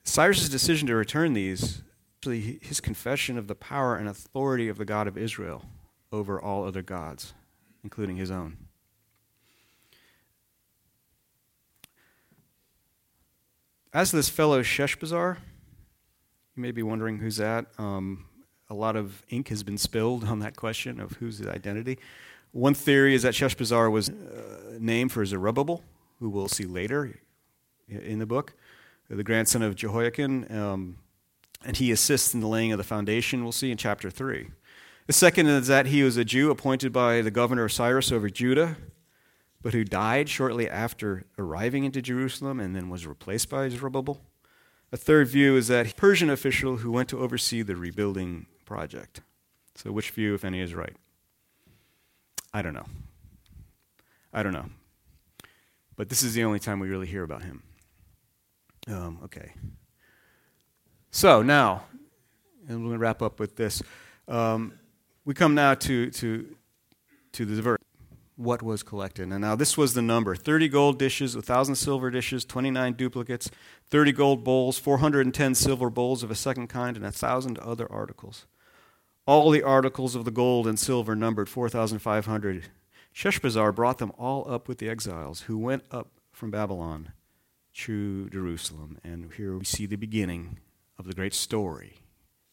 Cyrus's 0.04 0.50
decision 0.50 0.88
to 0.88 0.96
return 0.96 1.34
these 1.34 1.82
his 2.22 2.80
confession 2.80 3.38
of 3.38 3.48
the 3.48 3.56
power 3.56 3.98
and 3.98 4.08
authority 4.08 4.70
of 4.70 4.78
the 4.78 4.86
God 4.86 5.10
of 5.10 5.18
Israel 5.18 5.66
over 6.14 6.40
all 6.40 6.64
other 6.64 6.84
gods, 6.84 7.34
including 7.84 8.16
his 8.16 8.32
own. 8.32 8.56
As 13.92 14.12
this 14.12 14.30
fellow 14.30 14.62
Sheshbazzar, 14.64 15.38
you 16.56 16.62
may 16.62 16.72
be 16.72 16.84
wondering 16.84 17.18
who's 17.18 17.38
that. 17.38 17.66
Um, 17.78 18.26
a 18.70 18.74
lot 18.74 18.96
of 18.96 19.24
ink 19.30 19.50
has 19.50 19.64
been 19.64 19.78
spilled 19.78 20.24
on 20.28 20.40
that 20.40 20.56
question 20.56 21.00
of 21.00 21.14
who's 21.14 21.40
his 21.40 21.48
identity. 21.48 21.98
One 22.52 22.76
theory 22.76 23.16
is 23.16 23.24
that 23.24 23.34
Sheshbazzar 23.34 23.92
was 23.92 24.10
uh, 24.10 24.14
named 24.80 25.12
for 25.12 25.26
Zerubbabel, 25.26 25.84
who 26.20 26.30
we'll 26.30 26.48
see 26.48 26.66
later 26.66 27.20
in 27.90 28.20
the 28.20 28.28
book, 28.28 28.54
the 29.10 29.24
grandson 29.24 29.64
of 29.64 29.76
Jehoiakim. 29.76 30.46
Um, 30.52 30.98
and 31.66 31.78
he 31.78 31.92
assists 31.92 32.34
in 32.34 32.42
the 32.42 32.48
laying 32.48 32.72
of 32.72 32.78
the 32.78 32.84
foundation, 32.84 33.42
we'll 33.42 33.52
see 33.52 33.72
in 33.72 33.78
chapter 33.78 34.12
3. 34.12 34.50
The 35.06 35.14
second 35.14 35.48
is 35.48 35.68
that 35.68 35.88
he 35.88 36.02
was 36.02 36.16
a 36.16 36.24
Jew 36.24 36.50
appointed 36.50 36.94
by 36.94 37.22
the 37.22 37.32
governor 37.32 37.66
of 37.66 37.74
Cyrus 37.74 38.12
over 38.12 38.30
Judah, 38.30 38.78
but 39.62 39.74
who 39.74 39.84
died 39.84 40.30
shortly 40.30 40.70
after 40.70 41.26
arriving 41.38 41.84
into 41.84 42.02
Jerusalem 42.02 42.60
and 42.60 42.74
then 42.74 42.90
was 42.90 43.06
replaced 43.06 43.50
by 43.50 43.68
Zerubbabel. 43.68 44.22
A 44.94 44.98
third 44.98 45.28
view 45.28 45.58
is 45.58 45.68
that 45.68 45.92
a 45.92 45.96
Persian 45.96 46.30
official 46.30 46.78
who 46.78 46.92
went 46.92 47.10
to 47.10 47.20
oversee 47.20 47.64
the 47.64 47.76
rebuilding 47.76 48.46
project. 48.64 49.22
So, 49.76 49.92
which 49.92 50.12
view, 50.12 50.36
if 50.36 50.46
any, 50.46 50.62
is 50.62 50.74
right? 50.74 50.96
I 52.54 52.62
don't 52.62 52.74
know. 52.74 52.86
I 54.32 54.44
don't 54.44 54.54
know. 54.54 54.70
But 55.96 56.10
this 56.10 56.24
is 56.24 56.34
the 56.34 56.44
only 56.44 56.60
time 56.60 56.80
we 56.80 56.88
really 56.88 57.08
hear 57.08 57.24
about 57.24 57.44
him. 57.44 57.64
Um, 58.88 59.20
okay. 59.24 59.54
So 61.12 61.42
now, 61.42 61.84
and 62.68 62.80
we're 62.80 62.90
going 62.90 63.00
to 63.00 63.00
wrap 63.00 63.22
up 63.22 63.40
with 63.40 63.56
this. 63.56 63.82
Um, 64.28 64.74
we 65.26 65.34
come 65.34 65.56
now 65.56 65.74
to, 65.74 66.10
to, 66.12 66.56
to 67.34 67.46
the 67.46 67.62
verse. 67.62 67.80
What 68.36 68.64
was 68.64 68.82
collected? 68.82 69.32
And 69.32 69.42
now 69.42 69.56
this 69.56 69.78
was 69.78 69.94
the 69.94 70.02
number 70.02 70.36
30 70.36 70.68
gold 70.68 70.98
dishes, 70.98 71.36
1,000 71.36 71.76
silver 71.76 72.10
dishes, 72.10 72.46
29 72.46 72.94
duplicates, 72.94 73.52
30 73.90 74.12
gold 74.12 74.44
bowls, 74.44 74.80
410 74.80 75.54
silver 75.54 75.90
bowls 75.92 76.24
of 76.24 76.32
a 76.32 76.36
second 76.36 76.68
kind, 76.68 76.98
and 76.98 77.04
1,000 77.04 77.60
other 77.60 77.90
articles. 77.92 78.48
All 79.28 79.52
the 79.52 79.62
articles 79.62 80.16
of 80.16 80.26
the 80.26 80.32
gold 80.32 80.68
and 80.68 80.80
silver 80.80 81.16
numbered 81.16 81.48
4,500. 81.48 82.66
Sheshbazzar 83.16 83.74
brought 83.74 84.00
them 84.00 84.12
all 84.18 84.50
up 84.52 84.68
with 84.68 84.80
the 84.80 84.90
exiles 84.90 85.42
who 85.42 85.58
went 85.58 85.84
up 85.92 86.10
from 86.32 86.50
Babylon 86.50 87.14
to 87.76 88.30
Jerusalem. 88.30 88.98
And 89.04 89.32
here 89.34 89.58
we 89.58 89.66
see 89.66 89.86
the 89.86 89.96
beginning 89.96 90.58
of 90.98 91.06
the 91.06 91.14
great 91.14 91.34
story 91.36 92.00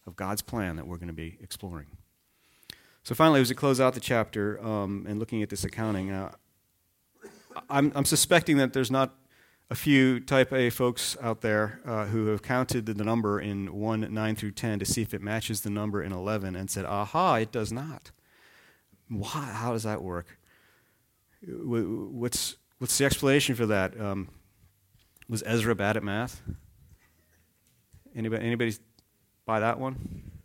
of 0.06 0.14
God's 0.14 0.42
plan 0.42 0.76
that 0.76 0.86
we're 0.86 0.98
going 0.98 1.08
to 1.08 1.14
be 1.14 1.38
exploring. 1.40 1.86
So, 3.02 3.14
finally, 3.14 3.40
as 3.40 3.48
we 3.48 3.54
close 3.54 3.80
out 3.80 3.94
the 3.94 4.00
chapter 4.00 4.62
um, 4.64 5.06
and 5.08 5.18
looking 5.18 5.42
at 5.42 5.48
this 5.48 5.64
accounting, 5.64 6.10
uh, 6.10 6.32
I'm, 7.68 7.92
I'm, 7.94 8.04
suspecting 8.04 8.58
that 8.58 8.72
there's 8.72 8.90
not 8.90 9.14
a 9.70 9.74
few 9.74 10.20
type 10.20 10.52
A 10.52 10.68
folks 10.68 11.16
out 11.22 11.40
there 11.40 11.80
uh, 11.84 12.06
who 12.06 12.26
have 12.26 12.42
counted 12.42 12.86
the 12.86 12.94
number 12.94 13.40
in 13.40 13.72
1, 13.72 14.12
9 14.12 14.36
through 14.36 14.50
10 14.50 14.80
to 14.80 14.84
see 14.84 15.02
if 15.02 15.14
it 15.14 15.22
matches 15.22 15.62
the 15.62 15.70
number 15.70 16.02
in 16.02 16.12
11 16.12 16.56
and 16.56 16.70
said, 16.70 16.84
aha, 16.84 17.36
it 17.36 17.52
does 17.52 17.72
not. 17.72 18.10
Why? 19.08 19.50
How 19.52 19.72
does 19.72 19.84
that 19.84 20.02
work? 20.02 20.38
What's, 21.46 22.56
what's 22.78 22.98
the 22.98 23.04
explanation 23.04 23.54
for 23.54 23.66
that? 23.66 23.98
Um, 23.98 24.28
was 25.28 25.42
Ezra 25.46 25.74
bad 25.74 25.96
at 25.96 26.02
math? 26.02 26.42
Anybody, 28.14 28.44
anybody 28.44 28.74
buy 29.46 29.60
that 29.60 29.78
one? 29.78 30.39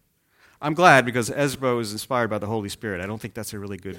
I'm 0.61 0.73
glad 0.73 1.05
because 1.05 1.29
Ezra 1.29 1.75
was 1.75 1.91
inspired 1.91 2.29
by 2.29 2.37
the 2.37 2.47
Holy 2.47 2.69
Spirit. 2.69 3.01
I 3.01 3.07
don't 3.07 3.19
think 3.19 3.33
that's 3.33 3.53
a 3.53 3.59
really 3.59 3.77
good 3.77 3.97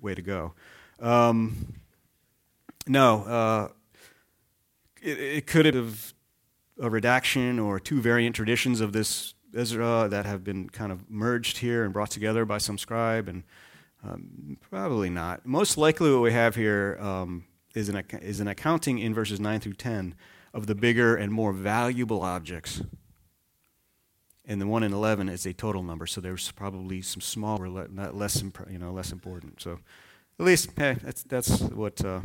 way 0.00 0.14
to 0.14 0.22
go. 0.22 0.54
Um, 1.00 1.74
no, 2.86 3.24
uh, 3.24 3.68
it, 5.02 5.18
it, 5.18 5.46
could 5.46 5.66
have 5.66 6.14
a 6.80 6.88
redaction 6.88 7.58
or 7.58 7.80
two 7.80 8.00
variant 8.00 8.36
traditions 8.36 8.80
of 8.80 8.92
this 8.92 9.34
Ezra 9.54 10.08
that 10.10 10.26
have 10.26 10.44
been 10.44 10.68
kind 10.68 10.92
of 10.92 11.10
merged 11.10 11.58
here 11.58 11.84
and 11.84 11.92
brought 11.92 12.10
together 12.10 12.44
by 12.44 12.58
some 12.58 12.78
scribe, 12.78 13.28
and 13.28 13.42
um, 14.04 14.58
probably 14.70 15.10
not. 15.10 15.46
Most 15.46 15.76
likely, 15.76 16.12
what 16.12 16.22
we 16.22 16.32
have 16.32 16.54
here 16.54 16.98
um, 17.00 17.44
is 17.74 17.88
an, 17.88 18.04
is 18.20 18.40
an 18.40 18.48
accounting 18.48 18.98
in 18.98 19.14
verses 19.14 19.40
9 19.40 19.60
through 19.60 19.74
10 19.74 20.14
of 20.54 20.66
the 20.66 20.74
bigger 20.74 21.16
and 21.16 21.32
more 21.32 21.52
valuable 21.52 22.22
objects. 22.22 22.82
And 24.46 24.60
the 24.60 24.66
one 24.66 24.84
in 24.84 24.92
11 24.92 25.28
is 25.28 25.44
a 25.44 25.52
total 25.52 25.82
number, 25.82 26.06
so 26.06 26.20
there's 26.20 26.52
probably 26.52 27.02
some 27.02 27.20
smaller, 27.20 27.68
less, 27.68 28.42
you 28.70 28.78
know, 28.78 28.92
less 28.92 29.10
important. 29.10 29.60
So 29.60 29.80
at 30.38 30.46
least, 30.46 30.70
hey, 30.76 30.96
that's, 31.02 31.24
that's 31.24 31.60
what 31.62 32.04
uh, 32.04 32.20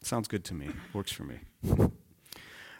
sounds 0.00 0.28
good 0.28 0.44
to 0.44 0.54
me, 0.54 0.70
works 0.94 1.12
for 1.12 1.24
me. 1.24 1.40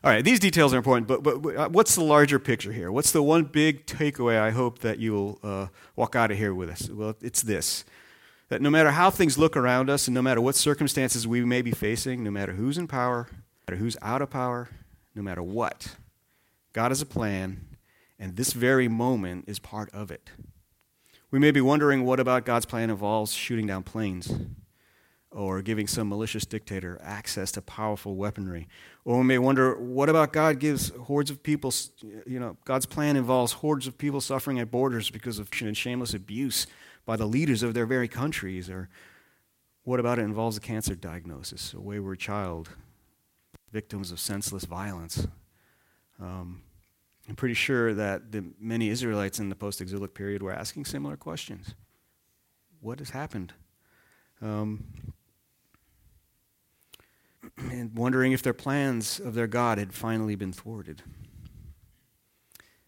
All 0.04 0.11
right, 0.11 0.24
these 0.24 0.40
details 0.40 0.74
are 0.74 0.78
important, 0.78 1.06
but, 1.06 1.22
but 1.22 1.54
uh, 1.54 1.68
what's 1.68 1.94
the 1.94 2.02
larger 2.02 2.38
picture 2.38 2.72
here? 2.72 2.90
What's 2.90 3.12
the 3.12 3.22
one 3.22 3.44
big 3.44 3.87
takeaway 3.87 4.37
I 4.40 4.50
hope 4.50 4.80
that 4.80 4.98
you 4.98 5.12
will 5.12 5.38
uh, 5.44 5.66
walk 5.94 6.16
out 6.16 6.32
of 6.32 6.38
here 6.38 6.54
with 6.54 6.70
us? 6.70 6.88
Well, 6.90 7.14
it's 7.20 7.42
this 7.42 7.85
that 8.48 8.61
no 8.61 8.68
matter 8.68 8.90
how 8.90 9.08
things 9.08 9.38
look 9.38 9.56
around 9.56 9.88
us, 9.88 10.06
and 10.06 10.14
no 10.14 10.20
matter 10.20 10.38
what 10.38 10.54
circumstances 10.54 11.26
we 11.26 11.42
may 11.42 11.62
be 11.62 11.70
facing, 11.70 12.22
no 12.22 12.30
matter 12.30 12.52
who's 12.52 12.76
in 12.76 12.87
power, 12.87 13.26
no 13.30 13.38
matter 13.66 13.82
who's 13.82 13.96
out 14.02 14.20
of 14.20 14.28
power, 14.28 14.68
no 15.14 15.22
matter 15.22 15.42
what, 15.42 15.96
God 16.74 16.90
has 16.90 17.00
a 17.00 17.06
plan, 17.06 17.64
and 18.22 18.37
this 18.37 18.52
very 18.52 18.87
moment 18.87 19.46
is 19.48 19.58
part 19.58 19.90
of 19.92 20.12
it. 20.12 20.30
We 21.32 21.40
may 21.40 21.50
be 21.50 21.61
wondering 21.61 22.04
what 22.04 22.20
about 22.20 22.46
God's 22.46 22.66
plan 22.66 22.88
involves 22.88 23.32
shooting 23.32 23.66
down 23.66 23.82
planes 23.82 24.32
or 25.32 25.61
giving 25.61 25.88
some 25.88 26.08
malicious 26.08 26.46
dictator 26.46 27.00
access 27.02 27.50
to 27.52 27.62
powerful 27.62 28.14
weaponry. 28.14 28.68
Or 29.04 29.18
we 29.18 29.24
may 29.24 29.38
wonder 29.38 29.74
what 29.74 30.08
about 30.08 30.32
God 30.32 30.61
gives 30.61 30.90
hordes 30.90 31.32
of 31.32 31.42
people, 31.42 31.74
you 32.24 32.38
know, 32.38 32.56
God's 32.64 32.87
plan 32.87 33.16
involves 33.16 33.54
hordes 33.54 33.88
of 33.88 33.98
people 33.98 34.20
suffering 34.20 34.61
at 34.61 34.70
borders 34.70 35.11
because 35.11 35.40
of 35.40 35.48
shameless 35.52 36.14
abuse 36.14 36.68
by 37.04 37.16
the 37.16 37.26
leaders 37.26 37.64
of 37.64 37.74
their 37.74 37.87
very 37.87 38.06
countries. 38.06 38.70
Or 38.70 38.88
what 39.82 39.98
about 39.98 40.20
it 40.20 40.22
involves 40.22 40.56
a 40.56 40.61
cancer 40.61 40.94
diagnosis, 40.94 41.74
a 41.74 41.80
wayward 41.80 42.20
child 42.20 42.68
victims 43.72 44.12
of 44.12 44.20
senseless 44.20 44.64
violence. 44.64 45.26
Um, 46.20 46.62
I'm 47.28 47.37
pretty 47.37 47.54
sure 47.54 47.94
that 47.94 48.32
the 48.32 48.44
many 48.58 48.88
Israelites 48.88 49.38
in 49.38 49.48
the 49.48 49.54
post 49.54 49.80
exilic 49.80 50.14
period 50.14 50.42
were 50.42 50.52
asking 50.52 50.87
similar 50.87 51.16
questions. 51.16 51.74
What 52.80 52.98
has 52.98 53.11
happened? 53.11 53.52
Um, 54.40 54.85
and 57.58 57.96
wondering 57.96 58.32
if 58.32 58.42
their 58.42 58.52
plans 58.52 59.20
of 59.20 59.35
their 59.35 59.46
God 59.46 59.78
had 59.78 59.92
finally 59.92 60.35
been 60.35 60.52
thwarted. 60.52 61.02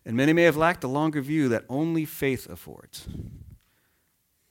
And 0.05 0.17
many 0.17 0.33
may 0.33 0.43
have 0.43 0.57
lacked 0.57 0.81
the 0.81 0.89
longer 0.89 1.21
view 1.21 1.49
that 1.49 1.65
only 1.69 2.05
faith 2.05 2.49
affords. 2.49 3.07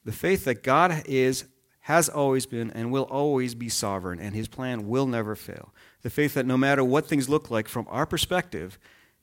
The 0.06 0.12
faith 0.12 0.46
that 0.46 0.64
God 0.64 1.04
is, 1.06 1.46
has 1.82 2.10
always 2.10 2.46
been, 2.46 2.72
and 2.72 2.92
will 2.92 3.04
always 3.04 3.54
be 3.54 3.70
sovereign, 3.70 4.20
and 4.20 4.34
his 4.34 4.48
plan 4.48 4.88
will 4.88 5.06
never 5.06 5.36
fail 5.36 5.74
the 6.04 6.10
faith 6.10 6.34
that 6.36 6.46
no 6.46 6.58
matter 6.58 6.84
what 6.84 7.08
things 7.08 7.30
look 7.30 7.50
like 7.50 7.68
from 7.68 7.88
our 7.90 8.06
perspective, 8.06 8.78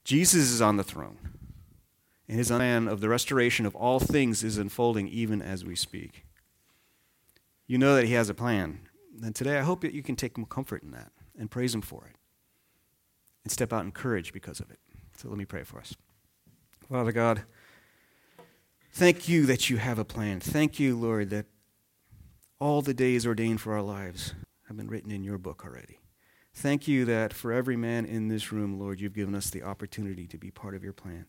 Jesus 0.05 0.51
is 0.51 0.61
on 0.61 0.77
the 0.77 0.85
throne, 0.85 1.19
and 2.29 2.39
his 2.39 2.49
plan 2.49 2.89
of 2.89 3.01
the 3.01 3.09
restoration 3.09 3.67
of 3.67 3.75
all 3.75 4.01
things 4.01 4.43
is 4.43 4.59
unfolding 4.59 5.09
even 5.09 5.43
as 5.43 5.65
we 5.65 5.77
speak. 5.77 6.25
You 7.67 7.79
know 7.79 7.95
that 7.95 8.07
he 8.07 8.15
has 8.15 8.29
a 8.29 8.35
plan. 8.35 8.81
And 9.23 9.35
today 9.35 9.59
I 9.59 9.63
hope 9.63 9.83
that 9.83 9.93
you 9.93 10.03
can 10.03 10.17
take 10.17 10.35
comfort 10.49 10.83
in 10.83 10.91
that 10.91 11.13
and 11.39 11.51
praise 11.51 11.75
him 11.75 11.83
for 11.83 12.05
it 12.07 12.17
and 13.45 13.53
step 13.53 13.73
out 13.73 13.85
in 13.85 13.93
courage 13.93 14.33
because 14.33 14.59
of 14.59 14.71
it. 14.71 14.79
So 15.17 15.29
let 15.29 15.39
me 15.39 15.45
pray 15.45 15.63
for 15.63 15.79
us. 15.79 15.95
Father 16.89 17.13
God, 17.13 17.45
thank 18.93 19.29
you 19.29 19.47
that 19.47 19.71
you 19.71 19.77
have 19.77 20.01
a 20.01 20.05
plan. 20.05 20.41
Thank 20.41 20.81
you, 20.81 20.97
Lord, 20.97 21.31
that 21.31 21.47
all 22.59 22.83
the 22.83 22.95
days 22.95 23.25
ordained 23.25 23.61
for 23.61 23.75
our 23.75 23.83
lives 23.83 24.35
have 24.67 24.77
been 24.77 24.89
written 24.89 25.13
in 25.13 25.23
your 25.23 25.39
book 25.39 25.65
already. 25.65 26.00
Thank 26.53 26.89
you 26.89 27.05
that 27.05 27.33
for 27.33 27.53
every 27.53 27.77
man 27.77 28.05
in 28.05 28.29
this 28.29 28.53
room, 28.53 28.79
Lord, 28.79 29.01
you've 29.01 29.15
given 29.15 29.35
us 29.35 29.51
the 29.51 29.63
opportunity 29.63 30.27
to 30.27 30.37
be 30.37 30.51
part 30.51 30.75
of 30.75 30.83
your 30.83 30.93
plan. 30.93 31.27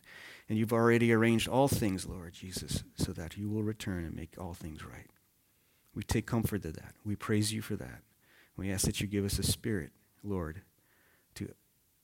And 0.48 0.58
you've 0.58 0.72
already 0.72 1.12
arranged 1.12 1.48
all 1.48 1.68
things, 1.68 2.06
Lord 2.06 2.32
Jesus, 2.34 2.82
so 2.96 3.12
that 3.12 3.36
you 3.36 3.48
will 3.48 3.62
return 3.62 4.04
and 4.04 4.14
make 4.14 4.34
all 4.38 4.52
things 4.52 4.84
right. 4.84 5.06
We 5.94 6.02
take 6.02 6.26
comfort 6.26 6.64
in 6.64 6.72
that. 6.72 6.94
We 7.04 7.16
praise 7.16 7.52
you 7.52 7.62
for 7.62 7.76
that. 7.76 8.02
We 8.56 8.70
ask 8.70 8.84
that 8.86 9.00
you 9.00 9.06
give 9.06 9.24
us 9.24 9.38
a 9.38 9.42
spirit, 9.42 9.92
Lord, 10.22 10.62
to 11.36 11.54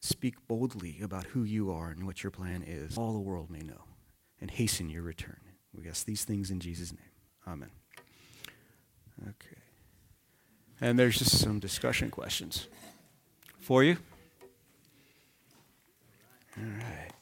speak 0.00 0.46
boldly 0.46 1.00
about 1.02 1.24
who 1.26 1.42
you 1.42 1.70
are 1.70 1.90
and 1.90 2.06
what 2.06 2.22
your 2.22 2.30
plan 2.30 2.62
is. 2.66 2.96
All 2.96 3.12
the 3.12 3.18
world 3.18 3.50
may 3.50 3.60
know 3.60 3.84
and 4.40 4.50
hasten 4.50 4.88
your 4.88 5.02
return. 5.02 5.40
We 5.74 5.88
ask 5.88 6.06
these 6.06 6.24
things 6.24 6.50
in 6.50 6.60
Jesus' 6.60 6.92
name. 6.92 7.10
Amen. 7.46 7.70
Okay. 9.22 9.60
And 10.80 10.98
there's 10.98 11.18
just 11.18 11.38
some 11.38 11.58
discussion 11.58 12.10
questions 12.10 12.68
for 13.68 13.84
you. 13.84 13.98
All 16.56 16.64
right. 16.64 17.17